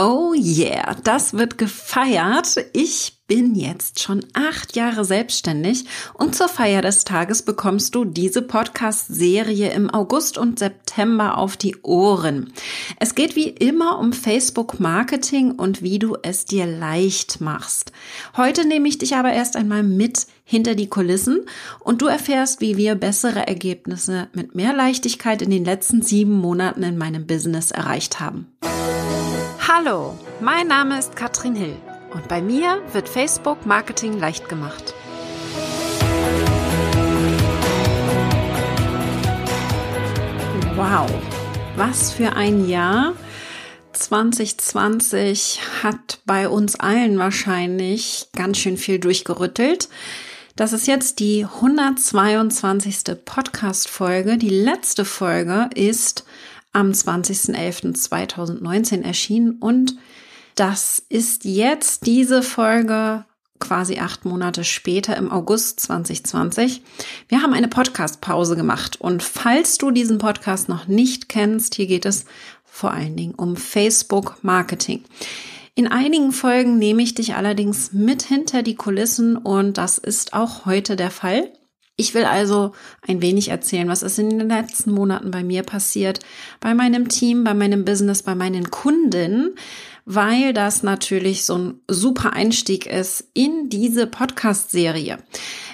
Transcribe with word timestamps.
Oh 0.00 0.32
yeah, 0.32 0.94
das 1.02 1.32
wird 1.32 1.58
gefeiert. 1.58 2.56
Ich 2.72 3.18
bin 3.26 3.56
jetzt 3.56 4.00
schon 4.00 4.24
acht 4.32 4.76
Jahre 4.76 5.04
selbstständig 5.04 5.86
und 6.14 6.36
zur 6.36 6.46
Feier 6.46 6.82
des 6.82 7.02
Tages 7.02 7.42
bekommst 7.42 7.96
du 7.96 8.04
diese 8.04 8.42
Podcast-Serie 8.42 9.72
im 9.72 9.90
August 9.90 10.38
und 10.38 10.60
September 10.60 11.36
auf 11.36 11.56
die 11.56 11.78
Ohren. 11.82 12.52
Es 13.00 13.16
geht 13.16 13.34
wie 13.34 13.48
immer 13.48 13.98
um 13.98 14.12
Facebook-Marketing 14.12 15.50
und 15.50 15.82
wie 15.82 15.98
du 15.98 16.16
es 16.22 16.44
dir 16.44 16.66
leicht 16.66 17.40
machst. 17.40 17.90
Heute 18.36 18.68
nehme 18.68 18.86
ich 18.86 18.98
dich 18.98 19.16
aber 19.16 19.32
erst 19.32 19.56
einmal 19.56 19.82
mit 19.82 20.28
hinter 20.44 20.76
die 20.76 20.88
Kulissen 20.88 21.40
und 21.80 22.02
du 22.02 22.06
erfährst, 22.06 22.60
wie 22.60 22.76
wir 22.76 22.94
bessere 22.94 23.48
Ergebnisse 23.48 24.28
mit 24.32 24.54
mehr 24.54 24.74
Leichtigkeit 24.74 25.42
in 25.42 25.50
den 25.50 25.64
letzten 25.64 26.02
sieben 26.02 26.34
Monaten 26.34 26.84
in 26.84 26.96
meinem 26.98 27.26
Business 27.26 27.72
erreicht 27.72 28.20
haben. 28.20 28.46
Hallo, 29.70 30.18
mein 30.40 30.66
Name 30.66 30.98
ist 30.98 31.14
Katrin 31.14 31.54
Hill 31.54 31.76
und 32.14 32.26
bei 32.26 32.40
mir 32.40 32.80
wird 32.94 33.06
Facebook 33.06 33.66
Marketing 33.66 34.18
leicht 34.18 34.48
gemacht. 34.48 34.94
Wow, 40.74 41.10
was 41.76 42.10
für 42.12 42.32
ein 42.32 42.66
Jahr. 42.66 43.12
2020 43.92 45.60
hat 45.82 46.20
bei 46.24 46.48
uns 46.48 46.80
allen 46.80 47.18
wahrscheinlich 47.18 48.28
ganz 48.34 48.56
schön 48.56 48.78
viel 48.78 48.98
durchgerüttelt. 48.98 49.90
Das 50.56 50.72
ist 50.72 50.86
jetzt 50.86 51.18
die 51.20 51.44
122. 51.44 53.16
Podcast-Folge. 53.22 54.38
Die 54.38 54.48
letzte 54.48 55.04
Folge 55.04 55.68
ist 55.74 56.24
am 56.72 56.90
20.11.2019 56.90 59.02
erschienen 59.02 59.58
und 59.60 59.96
das 60.54 61.02
ist 61.08 61.44
jetzt 61.44 62.06
diese 62.06 62.42
Folge 62.42 63.24
quasi 63.60 63.98
acht 63.98 64.24
Monate 64.24 64.64
später 64.64 65.16
im 65.16 65.30
August 65.30 65.80
2020. 65.80 66.82
Wir 67.28 67.42
haben 67.42 67.52
eine 67.52 67.68
Podcast-Pause 67.68 68.56
gemacht 68.56 69.00
und 69.00 69.22
falls 69.22 69.78
du 69.78 69.90
diesen 69.90 70.18
Podcast 70.18 70.68
noch 70.68 70.86
nicht 70.86 71.28
kennst, 71.28 71.74
hier 71.74 71.86
geht 71.86 72.06
es 72.06 72.24
vor 72.64 72.92
allen 72.92 73.16
Dingen 73.16 73.34
um 73.34 73.56
Facebook 73.56 74.36
Marketing. 74.42 75.04
In 75.74 75.86
einigen 75.86 76.32
Folgen 76.32 76.78
nehme 76.78 77.02
ich 77.02 77.14
dich 77.14 77.34
allerdings 77.34 77.92
mit 77.92 78.22
hinter 78.22 78.62
die 78.62 78.74
Kulissen 78.74 79.36
und 79.36 79.78
das 79.78 79.98
ist 79.98 80.32
auch 80.32 80.66
heute 80.66 80.96
der 80.96 81.10
Fall. 81.10 81.52
Ich 82.00 82.14
will 82.14 82.24
also 82.24 82.70
ein 83.08 83.20
wenig 83.22 83.48
erzählen, 83.48 83.88
was 83.88 84.04
ist 84.04 84.20
in 84.20 84.30
den 84.38 84.48
letzten 84.48 84.92
Monaten 84.92 85.32
bei 85.32 85.42
mir 85.42 85.64
passiert, 85.64 86.20
bei 86.60 86.72
meinem 86.72 87.08
Team, 87.08 87.42
bei 87.42 87.54
meinem 87.54 87.84
Business, 87.84 88.22
bei 88.22 88.36
meinen 88.36 88.70
Kunden, 88.70 89.56
weil 90.04 90.52
das 90.52 90.84
natürlich 90.84 91.44
so 91.44 91.58
ein 91.58 91.80
super 91.88 92.34
Einstieg 92.34 92.86
ist 92.86 93.24
in 93.34 93.68
diese 93.68 94.06
Podcast-Serie. 94.06 95.18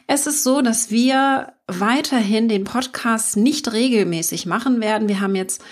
Es 0.06 0.26
ist 0.26 0.44
so, 0.44 0.62
dass 0.62 0.90
wir 0.90 1.52
weiterhin 1.66 2.48
den 2.48 2.64
Podcast 2.64 3.36
nicht 3.36 3.70
regelmäßig 3.74 4.46
machen 4.46 4.80
werden. 4.80 5.08
Wir 5.08 5.20
haben 5.20 5.34
jetzt 5.34 5.62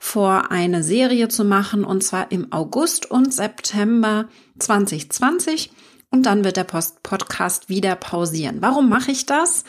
vor, 0.00 0.50
eine 0.50 0.82
Serie 0.82 1.28
zu 1.28 1.44
machen 1.44 1.84
und 1.84 2.02
zwar 2.02 2.32
im 2.32 2.52
August 2.52 3.08
und 3.12 3.32
September 3.32 4.28
2020 4.58 5.70
und 6.10 6.24
dann 6.24 6.44
wird 6.44 6.56
der 6.56 6.64
Post 6.64 7.02
Podcast 7.02 7.68
wieder 7.68 7.96
pausieren. 7.96 8.58
Warum 8.60 8.88
mache 8.88 9.10
ich 9.10 9.26
das? 9.26 9.64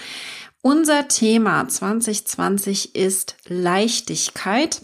Unser 0.62 1.08
Thema 1.08 1.68
2020 1.68 2.96
ist 2.96 3.36
Leichtigkeit. 3.48 4.82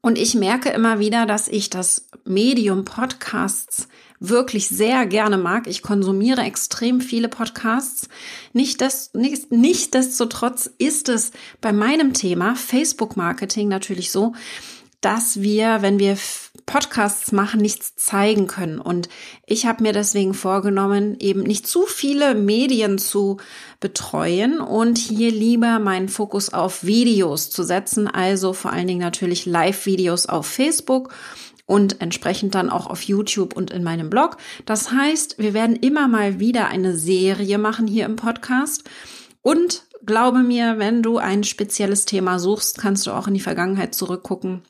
Und 0.00 0.18
ich 0.18 0.34
merke 0.34 0.70
immer 0.70 0.98
wieder, 0.98 1.26
dass 1.26 1.46
ich 1.46 1.70
das 1.70 2.08
Medium 2.24 2.84
Podcasts 2.84 3.86
wirklich 4.18 4.68
sehr 4.68 5.06
gerne 5.06 5.38
mag. 5.38 5.68
Ich 5.68 5.82
konsumiere 5.82 6.42
extrem 6.42 7.00
viele 7.00 7.28
Podcasts. 7.28 8.08
Nicht 8.52 8.82
nicht, 9.14 9.52
nichtsdestotrotz 9.52 10.70
ist 10.78 11.08
es 11.08 11.30
bei 11.60 11.72
meinem 11.72 12.14
Thema 12.14 12.56
Facebook 12.56 13.16
Marketing 13.16 13.68
natürlich 13.68 14.10
so, 14.10 14.34
dass 15.00 15.40
wir, 15.40 15.82
wenn 15.82 15.98
wir 15.98 16.16
Podcasts 16.66 17.32
machen, 17.32 17.60
nichts 17.60 17.94
zeigen 17.96 18.46
können. 18.46 18.78
Und 18.78 19.08
ich 19.46 19.66
habe 19.66 19.82
mir 19.82 19.92
deswegen 19.92 20.34
vorgenommen, 20.34 21.16
eben 21.18 21.42
nicht 21.42 21.66
zu 21.66 21.82
viele 21.82 22.34
Medien 22.34 22.98
zu 22.98 23.38
betreuen 23.80 24.60
und 24.60 24.98
hier 24.98 25.30
lieber 25.30 25.78
meinen 25.78 26.08
Fokus 26.08 26.52
auf 26.52 26.84
Videos 26.84 27.50
zu 27.50 27.62
setzen, 27.62 28.08
also 28.08 28.52
vor 28.52 28.72
allen 28.72 28.86
Dingen 28.86 29.00
natürlich 29.00 29.46
Live-Videos 29.46 30.26
auf 30.26 30.46
Facebook 30.46 31.14
und 31.66 32.00
entsprechend 32.00 32.54
dann 32.54 32.70
auch 32.70 32.86
auf 32.86 33.02
YouTube 33.02 33.56
und 33.56 33.70
in 33.70 33.82
meinem 33.82 34.10
Blog. 34.10 34.36
Das 34.66 34.92
heißt, 34.92 35.38
wir 35.38 35.54
werden 35.54 35.76
immer 35.76 36.08
mal 36.08 36.40
wieder 36.40 36.68
eine 36.68 36.96
Serie 36.96 37.58
machen 37.58 37.86
hier 37.86 38.04
im 38.04 38.16
Podcast 38.16 38.84
und 39.40 39.84
glaube 40.04 40.40
mir, 40.40 40.78
wenn 40.78 41.02
du 41.02 41.18
ein 41.18 41.44
spezielles 41.44 42.04
Thema 42.04 42.38
suchst, 42.38 42.78
kannst 42.78 43.06
du 43.06 43.12
auch 43.12 43.28
in 43.28 43.34
die 43.34 43.40
Vergangenheit 43.40 43.94
zurückgucken 43.94 44.62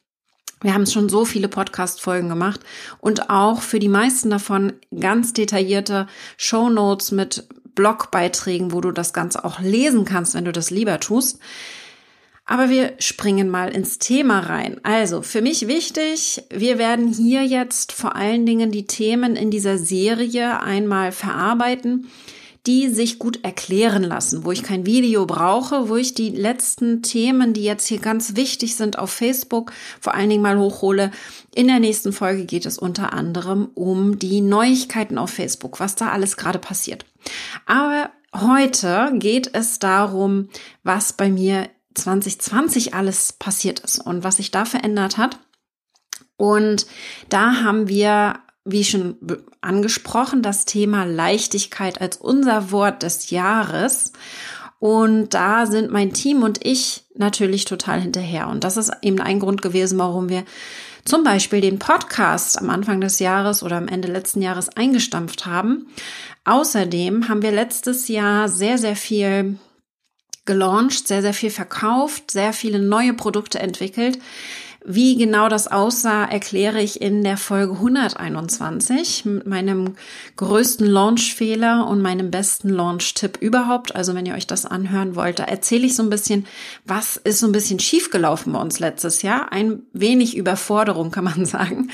wir 0.63 0.75
haben 0.75 0.87
schon 0.87 1.09
so 1.09 1.25
viele 1.25 1.49
Podcast-Folgen 1.49 2.29
gemacht 2.29 2.61
und 3.01 3.31
auch 3.31 3.61
für 3.61 3.79
die 3.79 3.89
meisten 3.89 4.31
davon 4.31 4.73
ganz 4.99 5.33
detaillierte 5.33 6.07
Show 6.37 6.69
Notes 6.69 7.13
mit 7.13 7.47
Blogbeiträgen, 7.75 8.73
wo 8.73 8.81
du 8.81 8.93
das 8.93 9.13
Ganze 9.13 9.45
auch 9.45 9.61
lesen 9.61 10.05
kannst, 10.05 10.35
wenn 10.35 10.45
du 10.45 10.53
das 10.53 10.71
lieber 10.71 11.01
tust. 11.01 11.39
Aber 12.45 12.71
wir 12.71 12.95
springen 12.99 13.49
mal 13.49 13.69
ins 13.69 13.99
Thema 13.99 14.41
rein. 14.41 14.81
Also, 14.83 15.23
für 15.23 15.43
mich 15.43 15.69
wichtig, 15.69 16.43
wir 16.51 16.77
werden 16.77 17.09
hier 17.13 17.45
jetzt 17.45 17.93
vor 17.93 18.17
allen 18.17 18.47
Dingen 18.47 18.73
die 18.73 18.87
Themen 18.87 19.37
in 19.37 19.51
dieser 19.51 19.79
Serie 19.79 20.61
einmal 20.61 21.13
verarbeiten 21.13 22.09
die 22.67 22.89
sich 22.89 23.19
gut 23.19 23.43
erklären 23.45 24.05
lassen, 24.05 24.45
wo 24.45 24.53
ich 24.53 24.63
kein 24.63 24.87
Video 24.87 25.27
brauche, 25.27 25.89
wo 25.89 25.97
ich 25.97 26.15
die 26.15 26.31
letzten 26.31 27.03
Themen, 27.03 27.55
die 27.55 27.65
jetzt 27.65 27.87
hier 27.87 27.99
ganz 27.99 28.37
wichtig 28.37 28.77
sind 28.77 28.99
auf 28.99 29.11
Facebook, 29.11 29.73
vor 30.01 30.15
allen 30.15 30.31
Dingen 30.31 30.43
mal 30.43 30.59
hochhole. 30.59 31.11
In 31.55 31.67
der 31.67 31.81
nächsten 31.81 32.13
Folge 32.13 32.45
geht 32.45 32.65
es 32.65 32.79
unter 32.79 33.13
anderem 33.13 33.69
um 33.75 34.19
die 34.19 34.41
Neuigkeiten 34.41 35.19
auf 35.19 35.31
Facebook, 35.31 35.81
was 35.81 35.97
da 35.97 36.11
alles 36.11 36.37
gerade 36.37 36.61
passiert. 36.61 37.05
Aber 37.67 38.11
heute 38.35 39.13
geht 39.15 39.51
es 39.55 39.81
darum, 39.81 40.49
was 40.85 41.15
bei 41.15 41.31
mir 41.31 41.69
2020 41.95 42.95
alles 42.95 43.33
passiert 43.33 43.81
ist 43.81 43.99
und 43.99 44.23
was 44.23 44.37
sich 44.37 44.53
da 44.53 44.65
verändert 44.65 45.19
hat. 45.19 45.39
Und 46.37 46.87
da 47.29 47.63
haben 47.63 47.89
wir 47.89 48.39
wie 48.65 48.85
schon 48.85 49.17
angesprochen, 49.61 50.43
das 50.43 50.65
Thema 50.65 51.05
Leichtigkeit 51.05 52.01
als 52.01 52.17
unser 52.17 52.71
Wort 52.71 53.03
des 53.03 53.31
Jahres. 53.31 54.13
Und 54.79 55.35
da 55.35 55.67
sind 55.67 55.91
mein 55.93 56.13
Team 56.13 56.43
und 56.43 56.65
ich 56.65 57.05
natürlich 57.15 57.65
total 57.65 58.01
hinterher. 58.01 58.49
Und 58.49 58.65
das 58.65 58.77
ist 58.77 58.93
eben 59.03 59.21
ein 59.21 59.41
Grund 59.41 59.63
gewesen, 59.63 59.99
warum 59.99 60.29
wir 60.29 60.45
zum 61.05 61.25
Beispiel 61.25 61.61
den 61.61 61.79
Podcast 61.79 62.59
am 62.59 62.71
Anfang 62.71 63.01
des 63.01 63.19
Jahres 63.19 63.63
oder 63.63 63.77
am 63.77 63.89
Ende 63.89 64.09
letzten 64.09 64.43
Jahres 64.43 64.69
eingestampft 64.69 65.47
haben. 65.47 65.87
Außerdem 66.45 67.29
haben 67.29 67.43
wir 67.43 67.53
letztes 67.53 68.09
Jahr 68.09 68.49
sehr, 68.49 68.79
sehr 68.79 68.97
viel 68.97 69.59
gelauncht, 70.45 71.07
sehr, 71.07 71.23
sehr 71.23 71.35
viel 71.35 71.51
verkauft, 71.51 72.31
sehr 72.31 72.53
viele 72.53 72.79
neue 72.79 73.15
Produkte 73.15 73.59
entwickelt, 73.61 74.19
wie 74.85 75.17
genau 75.17 75.49
das 75.49 75.69
aussah, 75.69 76.25
erkläre 76.25 76.81
ich 76.81 77.01
in 77.01 77.23
der 77.23 77.37
Folge 77.37 77.75
121 77.75 79.25
mit 79.25 79.47
meinem 79.47 79.95
größten 80.37 80.87
Launchfehler 80.87 81.87
und 81.87 82.03
meinem 82.03 82.31
besten 82.31 82.69
Launch-Tipp 82.69 83.39
überhaupt. 83.41 83.95
Also 83.95 84.15
wenn 84.15 84.27
ihr 84.27 84.35
euch 84.35 84.47
das 84.47 84.67
anhören 84.67 85.15
wollt, 85.15 85.39
da 85.39 85.45
erzähle 85.45 85.87
ich 85.87 85.95
so 85.95 86.03
ein 86.03 86.11
bisschen, 86.11 86.47
was 86.85 87.17
ist 87.17 87.39
so 87.39 87.47
ein 87.47 87.53
bisschen 87.53 87.79
schiefgelaufen 87.79 88.53
bei 88.53 88.61
uns 88.61 88.81
letztes 88.81 89.23
Jahr. 89.23 89.53
Ein 89.53 89.83
wenig 89.93 90.37
Überforderung 90.37 91.11
kann 91.11 91.25
man 91.25 91.47
sagen. 91.47 91.91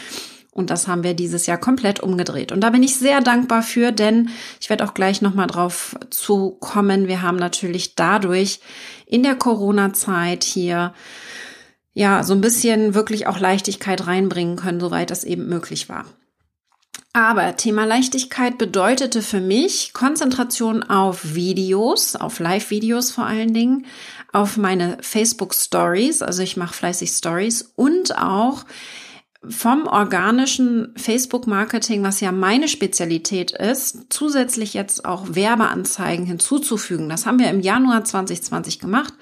Und 0.50 0.70
das 0.70 0.88
haben 0.88 1.04
wir 1.04 1.14
dieses 1.14 1.46
Jahr 1.46 1.58
komplett 1.58 2.00
umgedreht. 2.00 2.50
Und 2.50 2.62
da 2.62 2.70
bin 2.70 2.82
ich 2.82 2.96
sehr 2.96 3.20
dankbar 3.20 3.62
für, 3.62 3.92
denn 3.92 4.30
ich 4.60 4.68
werde 4.70 4.84
auch 4.84 4.94
gleich 4.94 5.22
nochmal 5.22 5.46
drauf 5.46 5.94
zu 6.10 6.56
kommen. 6.58 7.06
Wir 7.06 7.22
haben 7.22 7.36
natürlich 7.36 7.94
dadurch 7.94 8.60
in 9.06 9.22
der 9.22 9.36
Corona-Zeit 9.36 10.42
hier 10.42 10.94
ja, 11.98 12.22
so 12.22 12.32
ein 12.32 12.40
bisschen 12.40 12.94
wirklich 12.94 13.26
auch 13.26 13.40
Leichtigkeit 13.40 14.06
reinbringen 14.06 14.54
können, 14.54 14.78
soweit 14.78 15.10
das 15.10 15.24
eben 15.24 15.48
möglich 15.48 15.88
war. 15.88 16.04
Aber 17.12 17.56
Thema 17.56 17.86
Leichtigkeit 17.86 18.56
bedeutete 18.56 19.20
für 19.20 19.40
mich 19.40 19.92
Konzentration 19.94 20.84
auf 20.84 21.34
Videos, 21.34 22.14
auf 22.14 22.38
Live-Videos 22.38 23.10
vor 23.10 23.26
allen 23.26 23.52
Dingen, 23.52 23.86
auf 24.32 24.56
meine 24.56 24.98
Facebook 25.00 25.52
Stories, 25.52 26.22
also 26.22 26.40
ich 26.40 26.56
mache 26.56 26.72
fleißig 26.72 27.10
Stories 27.10 27.72
und 27.74 28.16
auch 28.16 28.64
vom 29.42 29.88
organischen 29.88 30.94
Facebook-Marketing, 30.96 32.04
was 32.04 32.20
ja 32.20 32.30
meine 32.30 32.68
Spezialität 32.68 33.50
ist, 33.50 34.06
zusätzlich 34.10 34.72
jetzt 34.72 35.04
auch 35.04 35.24
Werbeanzeigen 35.30 36.26
hinzuzufügen. 36.26 37.08
Das 37.08 37.26
haben 37.26 37.40
wir 37.40 37.50
im 37.50 37.58
Januar 37.58 38.04
2020 38.04 38.78
gemacht 38.78 39.14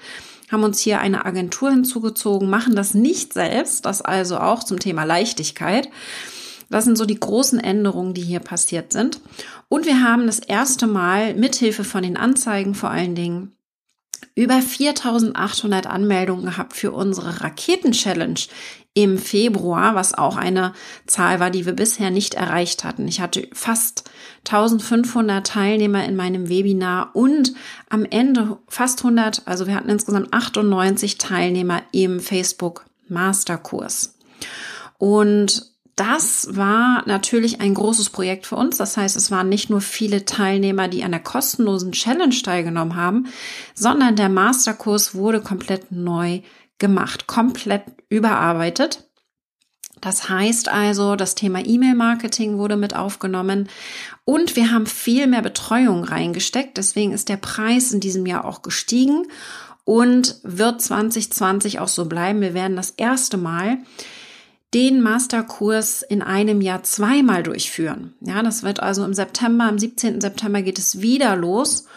haben 0.51 0.63
uns 0.63 0.79
hier 0.79 0.99
eine 0.99 1.25
Agentur 1.25 1.71
hinzugezogen, 1.71 2.49
machen 2.49 2.75
das 2.75 2.93
nicht 2.93 3.33
selbst, 3.33 3.85
das 3.85 4.01
also 4.01 4.37
auch 4.37 4.63
zum 4.63 4.79
Thema 4.79 5.03
Leichtigkeit. 5.03 5.89
Das 6.69 6.83
sind 6.83 6.97
so 6.97 7.05
die 7.05 7.19
großen 7.19 7.59
Änderungen, 7.59 8.13
die 8.13 8.21
hier 8.21 8.39
passiert 8.39 8.91
sind. 8.91 9.21
Und 9.69 9.85
wir 9.85 10.03
haben 10.03 10.25
das 10.25 10.39
erste 10.39 10.87
Mal 10.87 11.33
mithilfe 11.33 11.83
von 11.83 12.03
den 12.03 12.17
Anzeigen 12.17 12.75
vor 12.75 12.89
allen 12.89 13.15
Dingen 13.15 13.56
über 14.35 14.61
4800 14.61 15.87
Anmeldungen 15.87 16.45
gehabt 16.45 16.73
für 16.73 16.91
unsere 16.91 17.41
Raketen-Challenge 17.41 18.39
im 18.93 19.19
Februar, 19.19 19.93
was 19.93 20.15
auch 20.15 20.37
eine 20.37 20.73
Zahl 21.05 21.39
war, 21.39 21.51
die 21.51 21.67
wir 21.67 21.73
bisher 21.73 22.09
nicht 22.09 22.33
erreicht 22.33 22.83
hatten. 22.83 23.07
Ich 23.07 23.21
hatte 23.21 23.47
fast 23.53 24.09
1500 24.45 25.45
Teilnehmer 25.45 26.03
in 26.03 26.15
meinem 26.15 26.49
Webinar 26.49 27.11
und 27.13 27.53
am 27.89 28.05
Ende 28.05 28.57
fast 28.67 28.99
100, 28.99 29.43
also 29.45 29.67
wir 29.67 29.75
hatten 29.75 29.89
insgesamt 29.89 30.33
98 30.33 31.19
Teilnehmer 31.19 31.83
im 31.91 32.19
Facebook 32.19 32.85
Masterkurs. 33.07 34.15
Und 34.97 35.76
das 35.97 36.55
war 36.55 37.03
natürlich 37.07 37.59
ein 37.59 37.73
großes 37.73 38.11
Projekt 38.11 38.45
für 38.45 38.55
uns. 38.55 38.77
Das 38.77 38.95
heißt, 38.97 39.17
es 39.17 39.31
waren 39.31 39.49
nicht 39.49 39.71
nur 39.71 39.81
viele 39.81 40.25
Teilnehmer, 40.25 40.87
die 40.87 41.03
an 41.03 41.09
der 41.11 41.19
kostenlosen 41.19 41.91
Challenge 41.91 42.35
teilgenommen 42.43 42.95
haben, 42.95 43.25
sondern 43.73 44.15
der 44.15 44.29
Masterkurs 44.29 45.15
wurde 45.15 45.41
komplett 45.41 45.91
neu 45.91 46.41
gemacht, 46.77 47.25
komplett 47.25 47.81
überarbeitet. 48.09 49.09
Das 49.99 50.29
heißt 50.29 50.69
also, 50.69 51.15
das 51.15 51.33
Thema 51.33 51.65
E-Mail-Marketing 51.65 52.59
wurde 52.59 52.77
mit 52.77 52.95
aufgenommen 52.95 53.67
und 54.23 54.55
wir 54.55 54.71
haben 54.71 54.85
viel 54.85 55.25
mehr 55.25 55.41
Betreuung 55.41 56.03
reingesteckt. 56.03 56.77
Deswegen 56.77 57.11
ist 57.11 57.27
der 57.27 57.37
Preis 57.37 57.91
in 57.91 58.01
diesem 58.01 58.27
Jahr 58.27 58.45
auch 58.45 58.61
gestiegen 58.61 59.25
und 59.83 60.35
wird 60.43 60.79
2020 60.79 61.79
auch 61.79 61.87
so 61.87 62.05
bleiben. 62.05 62.41
Wir 62.41 62.53
werden 62.53 62.75
das 62.75 62.91
erste 62.91 63.37
Mal 63.37 63.79
den 64.77 65.01
Masterkurs 65.01 66.03
in 66.03 66.21
einem 66.21 66.61
Jahr 66.61 66.83
zweimal 66.83 67.41
durchführen. 67.41 68.13
Ja, 68.21 68.43
das 68.43 68.61
wird 68.61 68.79
also 68.79 69.03
im 69.03 69.15
September, 69.15 69.63
am 69.63 69.79
17. 69.79 70.21
September 70.21 70.61
geht 70.61 70.77
es 70.77 71.01
wieder 71.01 71.35
los. 71.35 71.87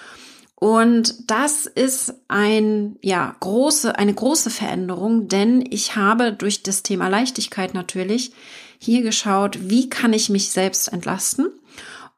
Und 0.55 1.31
das 1.31 1.67
ist 1.67 2.15
ein, 2.29 2.97
ja, 3.03 3.37
große, 3.39 3.99
eine 3.99 4.15
große 4.15 4.49
Veränderung, 4.49 5.29
denn 5.29 5.63
ich 5.71 5.95
habe 5.95 6.33
durch 6.33 6.63
das 6.63 6.83
Thema 6.83 7.09
Leichtigkeit 7.09 7.75
natürlich 7.75 8.33
hier 8.79 9.03
geschaut, 9.03 9.59
wie 9.69 9.91
kann 9.91 10.15
ich 10.15 10.31
mich 10.31 10.49
selbst 10.49 10.91
entlasten 10.91 11.49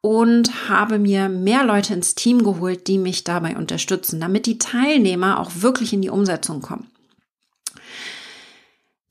und 0.01 0.69
habe 0.69 1.01
mir 1.01 1.29
mehr 1.29 1.65
Leute 1.65 1.95
ins 1.95 2.15
Team 2.15 2.45
geholt, 2.45 2.87
die 2.87 2.99
mich 2.99 3.25
dabei 3.25 3.57
unterstützen, 3.57 4.21
damit 4.21 4.47
die 4.47 4.59
Teilnehmer 4.59 5.41
auch 5.41 5.51
wirklich 5.57 5.93
in 5.93 6.03
die 6.03 6.11
Umsetzung 6.11 6.63
kommen. 6.63 6.87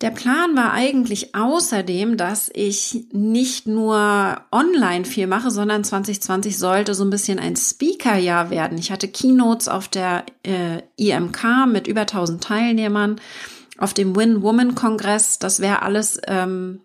Der 0.02 0.10
Plan 0.10 0.56
war 0.56 0.74
eigentlich 0.74 1.36
außerdem, 1.36 2.18
dass 2.18 2.50
ich 2.56 3.06
nicht 3.12 3.68
nur 3.68 4.42
online 4.52 5.06
viel 5.06 5.28
mache, 5.28 5.52
sondern 5.52 5.84
2020 5.84 6.58
sollte 6.58 6.96
so 6.96 7.04
ein 7.04 7.12
bisschen 7.12 7.38
ein 7.38 7.56
Speaker-Jahr 7.56 8.50
werden. 8.50 8.80
Ich 8.80 8.92
hatte 8.92 9.08
Keynotes 9.08 9.68
auf 9.68 9.88
der 9.88 10.26
äh, 10.44 10.82
IMK 10.98 11.68
mit 11.68 11.86
über 11.86 12.02
1000 12.02 12.44
Teilnehmern, 12.44 13.22
auf 13.78 13.94
dem 13.94 14.16
Win-Woman-Kongress. 14.16 15.38
Das 15.38 15.60
wäre 15.60 15.84
alles 15.84 16.20
ähm, 16.26 16.82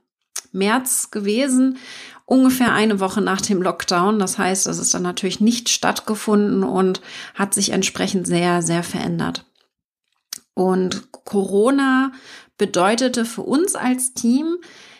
März 0.52 1.10
gewesen, 1.10 1.78
ungefähr 2.26 2.74
eine 2.74 3.00
Woche 3.00 3.22
nach 3.22 3.40
dem 3.40 3.62
Lockdown. 3.62 4.18
Das 4.18 4.36
heißt, 4.36 4.66
das 4.66 4.78
ist 4.78 4.92
dann 4.92 5.02
natürlich 5.02 5.40
nicht 5.40 5.70
stattgefunden 5.70 6.64
und 6.64 7.00
hat 7.34 7.54
sich 7.54 7.70
entsprechend 7.70 8.26
sehr, 8.26 8.60
sehr 8.60 8.82
verändert. 8.82 9.46
Und 10.56 11.12
Corona 11.12 12.12
bedeutete 12.56 13.26
für 13.26 13.42
uns 13.42 13.74
als 13.74 14.14
Team, 14.14 14.56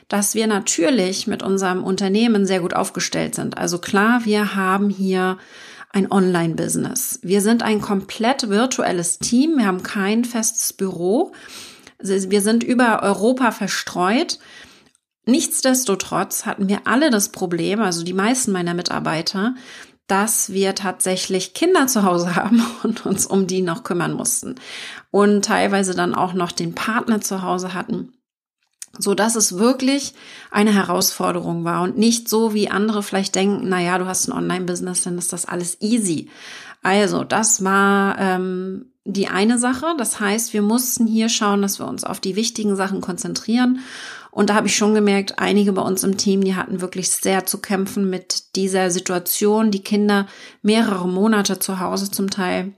dass 0.08 0.34
wir 0.34 0.46
natürlich 0.46 1.26
mit 1.26 1.42
unserem 1.42 1.82
Unternehmen 1.82 2.44
sehr 2.44 2.60
gut 2.60 2.74
aufgestellt 2.74 3.34
sind. 3.34 3.56
Also 3.56 3.78
klar, 3.78 4.26
wir 4.26 4.54
haben 4.54 4.90
hier 4.90 5.38
ein 5.92 6.12
Online-Business. 6.12 7.20
Wir 7.22 7.40
sind 7.40 7.62
ein 7.62 7.80
komplett 7.80 8.50
virtuelles 8.50 9.18
Team. 9.18 9.56
Wir 9.56 9.66
haben 9.66 9.82
kein 9.82 10.26
festes 10.26 10.74
Büro. 10.74 11.32
Wir 11.98 12.42
sind 12.42 12.62
über 12.62 13.02
Europa 13.02 13.50
verstreut. 13.50 14.38
Nichtsdestotrotz 15.24 16.44
hatten 16.44 16.68
wir 16.68 16.86
alle 16.86 17.08
das 17.08 17.30
Problem, 17.30 17.80
also 17.80 18.04
die 18.04 18.12
meisten 18.12 18.52
meiner 18.52 18.74
Mitarbeiter, 18.74 19.54
dass 20.06 20.50
wir 20.50 20.74
tatsächlich 20.74 21.54
Kinder 21.54 21.86
zu 21.86 22.04
Hause 22.04 22.36
haben 22.36 22.64
und 22.82 23.06
uns 23.06 23.26
um 23.26 23.46
die 23.46 23.62
noch 23.62 23.82
kümmern 23.82 24.12
mussten 24.12 24.56
und 25.10 25.44
teilweise 25.44 25.94
dann 25.94 26.14
auch 26.14 26.32
noch 26.32 26.52
den 26.52 26.74
Partner 26.74 27.20
zu 27.20 27.42
Hause 27.42 27.74
hatten, 27.74 28.12
so 28.98 29.14
dass 29.14 29.36
es 29.36 29.58
wirklich 29.58 30.14
eine 30.50 30.72
Herausforderung 30.72 31.64
war 31.64 31.82
und 31.82 31.98
nicht 31.98 32.28
so 32.28 32.54
wie 32.54 32.70
andere 32.70 33.02
vielleicht 33.02 33.34
denken, 33.34 33.68
na 33.68 33.80
ja, 33.80 33.98
du 33.98 34.06
hast 34.06 34.28
ein 34.28 34.32
Online-Business, 34.32 35.02
dann 35.02 35.18
ist 35.18 35.32
das 35.32 35.46
alles 35.46 35.80
easy. 35.80 36.30
Also 36.82 37.24
das 37.24 37.64
war 37.64 38.16
ähm, 38.18 38.92
die 39.06 39.28
eine 39.28 39.58
Sache. 39.58 39.86
Das 39.96 40.20
heißt, 40.20 40.52
wir 40.52 40.62
mussten 40.62 41.06
hier 41.06 41.28
schauen, 41.28 41.62
dass 41.62 41.78
wir 41.78 41.86
uns 41.86 42.04
auf 42.04 42.20
die 42.20 42.36
wichtigen 42.36 42.76
Sachen 42.76 43.00
konzentrieren 43.00 43.80
und 44.36 44.50
da 44.50 44.54
habe 44.54 44.66
ich 44.66 44.76
schon 44.76 44.92
gemerkt, 44.92 45.38
einige 45.38 45.72
bei 45.72 45.80
uns 45.80 46.04
im 46.04 46.18
Team, 46.18 46.44
die 46.44 46.56
hatten 46.56 46.82
wirklich 46.82 47.10
sehr 47.10 47.46
zu 47.46 47.56
kämpfen 47.56 48.10
mit 48.10 48.54
dieser 48.54 48.90
Situation. 48.90 49.70
Die 49.70 49.82
Kinder 49.82 50.26
mehrere 50.60 51.08
Monate 51.08 51.58
zu 51.58 51.80
Hause 51.80 52.10
zum 52.10 52.28
Teil. 52.28 52.74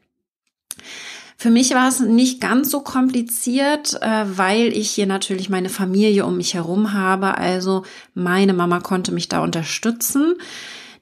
Für 1.36 1.50
mich 1.50 1.75
war 1.75 1.88
es 1.88 1.98
nicht 1.98 2.40
ganz 2.40 2.70
so 2.70 2.78
kompliziert, 2.82 4.00
äh, 4.00 4.25
weil 4.38 4.69
ich 4.69 4.90
hier 4.90 5.08
natürlich 5.08 5.50
meine 5.50 5.69
Familie 5.69 6.26
um 6.26 6.36
mich 6.36 6.54
herum 6.54 6.92
habe. 6.92 7.36
Also 7.36 7.82
meine 8.14 8.52
Mama 8.52 8.78
konnte 8.78 9.10
mich 9.10 9.28
da 9.28 9.42
unterstützen. 9.42 10.36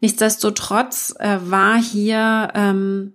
Nichtsdestotrotz 0.00 1.14
äh, 1.19 1.37
war 1.43 1.76
hier 1.78 2.49
ähm, 2.55 3.12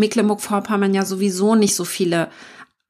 Mecklenburg-Vorpommern 0.00 0.94
ja 0.94 1.04
sowieso 1.04 1.54
nicht 1.54 1.76
so 1.76 1.84
viele 1.84 2.28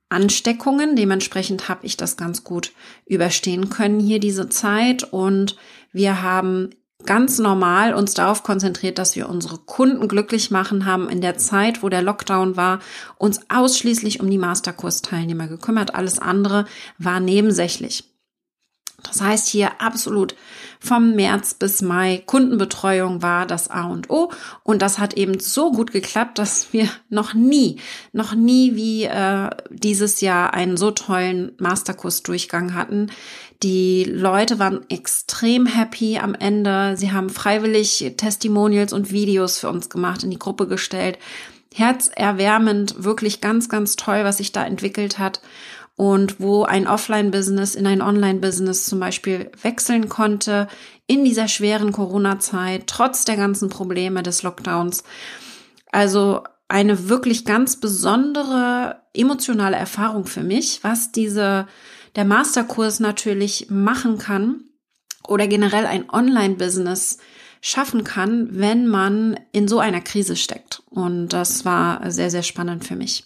Ansteckungen. 0.08 0.96
Dementsprechend 0.96 1.68
habe 1.68 1.86
ich 1.86 1.96
das 1.96 2.16
ganz 2.16 2.44
gut 2.44 2.72
überstehen 3.06 3.70
können 3.70 4.00
hier 4.00 4.20
diese 4.20 4.48
Zeit 4.48 5.04
und 5.04 5.56
wir 5.92 6.22
haben 6.22 6.70
ganz 7.06 7.38
normal 7.38 7.94
uns 7.94 8.14
darauf 8.14 8.42
konzentriert, 8.42 8.98
dass 8.98 9.16
wir 9.16 9.28
unsere 9.28 9.58
Kunden 9.58 10.08
glücklich 10.08 10.50
machen, 10.50 10.84
haben 10.84 11.08
in 11.08 11.20
der 11.20 11.38
Zeit, 11.38 11.82
wo 11.82 11.88
der 11.88 12.02
Lockdown 12.02 12.56
war, 12.56 12.80
uns 13.16 13.40
ausschließlich 13.48 14.20
um 14.20 14.28
die 14.28 14.38
Masterkursteilnehmer 14.38 15.48
gekümmert. 15.48 15.94
Alles 15.94 16.18
andere 16.18 16.66
war 16.98 17.20
nebensächlich. 17.20 18.09
Das 19.02 19.20
heißt 19.20 19.48
hier 19.48 19.80
absolut 19.80 20.34
vom 20.78 21.14
März 21.14 21.54
bis 21.54 21.82
Mai 21.82 22.22
Kundenbetreuung 22.24 23.22
war 23.22 23.46
das 23.46 23.70
A 23.70 23.84
und 23.84 24.08
O 24.08 24.32
und 24.62 24.80
das 24.80 24.98
hat 24.98 25.14
eben 25.14 25.38
so 25.38 25.72
gut 25.72 25.92
geklappt, 25.92 26.38
dass 26.38 26.72
wir 26.72 26.88
noch 27.10 27.34
nie, 27.34 27.76
noch 28.12 28.34
nie 28.34 28.76
wie 28.76 29.04
äh, 29.04 29.50
dieses 29.70 30.20
Jahr 30.22 30.54
einen 30.54 30.76
so 30.76 30.90
tollen 30.90 31.52
Masterkursdurchgang 31.58 32.74
hatten. 32.74 33.10
Die 33.62 34.04
Leute 34.04 34.58
waren 34.58 34.88
extrem 34.88 35.66
happy 35.66 36.18
am 36.18 36.34
Ende. 36.34 36.96
Sie 36.96 37.12
haben 37.12 37.28
freiwillig 37.28 38.14
Testimonials 38.16 38.94
und 38.94 39.12
Videos 39.12 39.58
für 39.58 39.68
uns 39.68 39.90
gemacht, 39.90 40.22
in 40.22 40.30
die 40.30 40.38
Gruppe 40.38 40.66
gestellt. 40.66 41.18
Herzerwärmend, 41.74 43.04
wirklich 43.04 43.42
ganz, 43.42 43.68
ganz 43.68 43.96
toll, 43.96 44.24
was 44.24 44.38
sich 44.38 44.50
da 44.50 44.64
entwickelt 44.64 45.18
hat 45.18 45.40
und 46.00 46.40
wo 46.40 46.62
ein 46.62 46.86
Offline-Business 46.86 47.74
in 47.74 47.86
ein 47.86 48.00
Online-Business 48.00 48.86
zum 48.86 49.00
Beispiel 49.00 49.52
wechseln 49.60 50.08
konnte 50.08 50.66
in 51.06 51.26
dieser 51.26 51.46
schweren 51.46 51.92
Corona-Zeit, 51.92 52.86
trotz 52.86 53.26
der 53.26 53.36
ganzen 53.36 53.68
Probleme 53.68 54.22
des 54.22 54.42
Lockdowns. 54.42 55.04
Also 55.92 56.42
eine 56.68 57.10
wirklich 57.10 57.44
ganz 57.44 57.80
besondere 57.80 59.02
emotionale 59.12 59.76
Erfahrung 59.76 60.24
für 60.24 60.42
mich, 60.42 60.82
was 60.82 61.12
diese, 61.12 61.68
der 62.16 62.24
Masterkurs 62.24 62.98
natürlich 63.00 63.66
machen 63.68 64.16
kann 64.16 64.64
oder 65.28 65.48
generell 65.48 65.84
ein 65.84 66.08
Online-Business 66.08 67.18
schaffen 67.60 68.04
kann, 68.04 68.48
wenn 68.52 68.86
man 68.86 69.38
in 69.52 69.68
so 69.68 69.80
einer 69.80 70.00
Krise 70.00 70.36
steckt. 70.36 70.82
Und 70.88 71.28
das 71.34 71.66
war 71.66 72.10
sehr, 72.10 72.30
sehr 72.30 72.42
spannend 72.42 72.86
für 72.86 72.96
mich. 72.96 73.24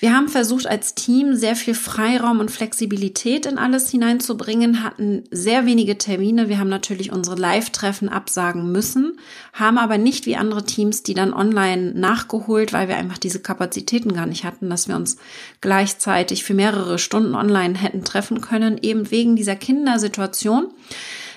Wir 0.00 0.14
haben 0.14 0.28
versucht, 0.28 0.68
als 0.68 0.94
Team 0.94 1.34
sehr 1.34 1.56
viel 1.56 1.74
Freiraum 1.74 2.38
und 2.38 2.52
Flexibilität 2.52 3.46
in 3.46 3.58
alles 3.58 3.90
hineinzubringen, 3.90 4.84
hatten 4.84 5.24
sehr 5.32 5.66
wenige 5.66 5.98
Termine. 5.98 6.48
Wir 6.48 6.60
haben 6.60 6.68
natürlich 6.68 7.10
unsere 7.10 7.34
Live-Treffen 7.34 8.08
absagen 8.08 8.70
müssen, 8.70 9.18
haben 9.52 9.76
aber 9.76 9.98
nicht 9.98 10.24
wie 10.24 10.36
andere 10.36 10.64
Teams, 10.64 11.02
die 11.02 11.14
dann 11.14 11.34
online 11.34 11.94
nachgeholt, 11.98 12.72
weil 12.72 12.86
wir 12.86 12.96
einfach 12.96 13.18
diese 13.18 13.40
Kapazitäten 13.40 14.14
gar 14.14 14.26
nicht 14.26 14.44
hatten, 14.44 14.70
dass 14.70 14.86
wir 14.86 14.94
uns 14.94 15.16
gleichzeitig 15.60 16.44
für 16.44 16.54
mehrere 16.54 17.00
Stunden 17.00 17.34
online 17.34 17.76
hätten 17.76 18.04
treffen 18.04 18.40
können, 18.40 18.78
eben 18.80 19.10
wegen 19.10 19.34
dieser 19.34 19.56
Kindersituation. 19.56 20.68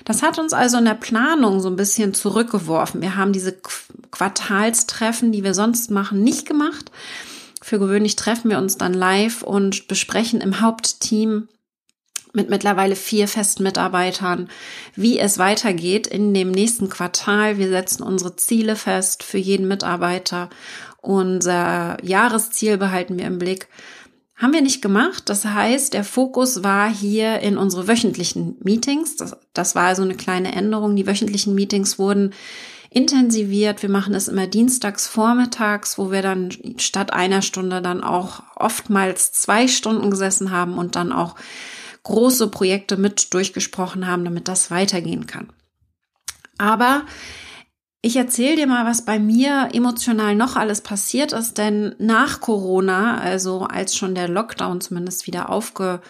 Das 0.04 0.22
hat 0.22 0.38
uns 0.38 0.52
also 0.52 0.78
in 0.78 0.84
der 0.84 0.94
Planung 0.94 1.58
so 1.58 1.68
ein 1.68 1.76
bisschen 1.76 2.14
zurückgeworfen. 2.14 3.00
Wir 3.00 3.16
haben 3.16 3.32
diese 3.32 3.56
Quartalstreffen, 4.12 5.32
die 5.32 5.42
wir 5.42 5.54
sonst 5.54 5.90
machen, 5.90 6.22
nicht 6.22 6.46
gemacht 6.46 6.92
für 7.62 7.78
gewöhnlich 7.78 8.16
treffen 8.16 8.50
wir 8.50 8.58
uns 8.58 8.76
dann 8.76 8.92
live 8.92 9.42
und 9.42 9.88
besprechen 9.88 10.40
im 10.40 10.60
Hauptteam 10.60 11.48
mit 12.32 12.48
mittlerweile 12.48 12.96
vier 12.96 13.28
festen 13.28 13.62
Mitarbeitern, 13.62 14.48
wie 14.96 15.18
es 15.18 15.38
weitergeht 15.38 16.06
in 16.06 16.32
dem 16.34 16.50
nächsten 16.50 16.88
Quartal. 16.88 17.58
Wir 17.58 17.68
setzen 17.68 18.02
unsere 18.02 18.36
Ziele 18.36 18.74
fest 18.74 19.22
für 19.22 19.38
jeden 19.38 19.68
Mitarbeiter. 19.68 20.48
Unser 21.00 21.98
Jahresziel 22.02 22.78
behalten 22.78 23.18
wir 23.18 23.26
im 23.26 23.38
Blick. 23.38 23.68
Haben 24.34 24.54
wir 24.54 24.62
nicht 24.62 24.82
gemacht. 24.82 25.28
Das 25.28 25.44
heißt, 25.44 25.92
der 25.92 26.04
Fokus 26.04 26.64
war 26.64 26.92
hier 26.92 27.40
in 27.40 27.58
unsere 27.58 27.86
wöchentlichen 27.86 28.56
Meetings. 28.60 29.16
Das, 29.16 29.36
das 29.52 29.74
war 29.74 29.84
also 29.84 30.02
eine 30.02 30.16
kleine 30.16 30.52
Änderung. 30.52 30.96
Die 30.96 31.06
wöchentlichen 31.06 31.54
Meetings 31.54 31.98
wurden 31.98 32.32
intensiviert. 32.94 33.82
Wir 33.82 33.90
machen 33.90 34.14
es 34.14 34.28
immer 34.28 34.46
dienstags 34.46 35.06
vormittags, 35.06 35.98
wo 35.98 36.10
wir 36.10 36.22
dann 36.22 36.50
statt 36.78 37.12
einer 37.12 37.42
Stunde 37.42 37.82
dann 37.82 38.02
auch 38.02 38.42
oftmals 38.56 39.32
zwei 39.32 39.68
Stunden 39.68 40.10
gesessen 40.10 40.50
haben 40.50 40.78
und 40.78 40.96
dann 40.96 41.12
auch 41.12 41.36
große 42.02 42.48
Projekte 42.48 42.96
mit 42.96 43.32
durchgesprochen 43.32 44.06
haben, 44.06 44.24
damit 44.24 44.48
das 44.48 44.70
weitergehen 44.70 45.26
kann. 45.26 45.48
Aber 46.58 47.02
ich 48.02 48.16
erzähle 48.16 48.56
dir 48.56 48.66
mal, 48.66 48.84
was 48.84 49.04
bei 49.04 49.20
mir 49.20 49.68
emotional 49.72 50.34
noch 50.34 50.56
alles 50.56 50.80
passiert 50.80 51.32
ist, 51.32 51.56
denn 51.56 51.94
nach 51.98 52.40
Corona, 52.40 53.18
also 53.18 53.60
als 53.60 53.96
schon 53.96 54.16
der 54.16 54.28
Lockdown 54.28 54.80
zumindest 54.80 55.28
wieder 55.28 55.50
aufgehoben 55.50 56.02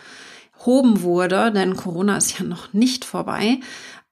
wurde, 1.02 1.52
denn 1.52 1.76
Corona 1.76 2.16
ist 2.16 2.38
ja 2.38 2.46
noch 2.46 2.72
nicht 2.72 3.04
vorbei, 3.04 3.60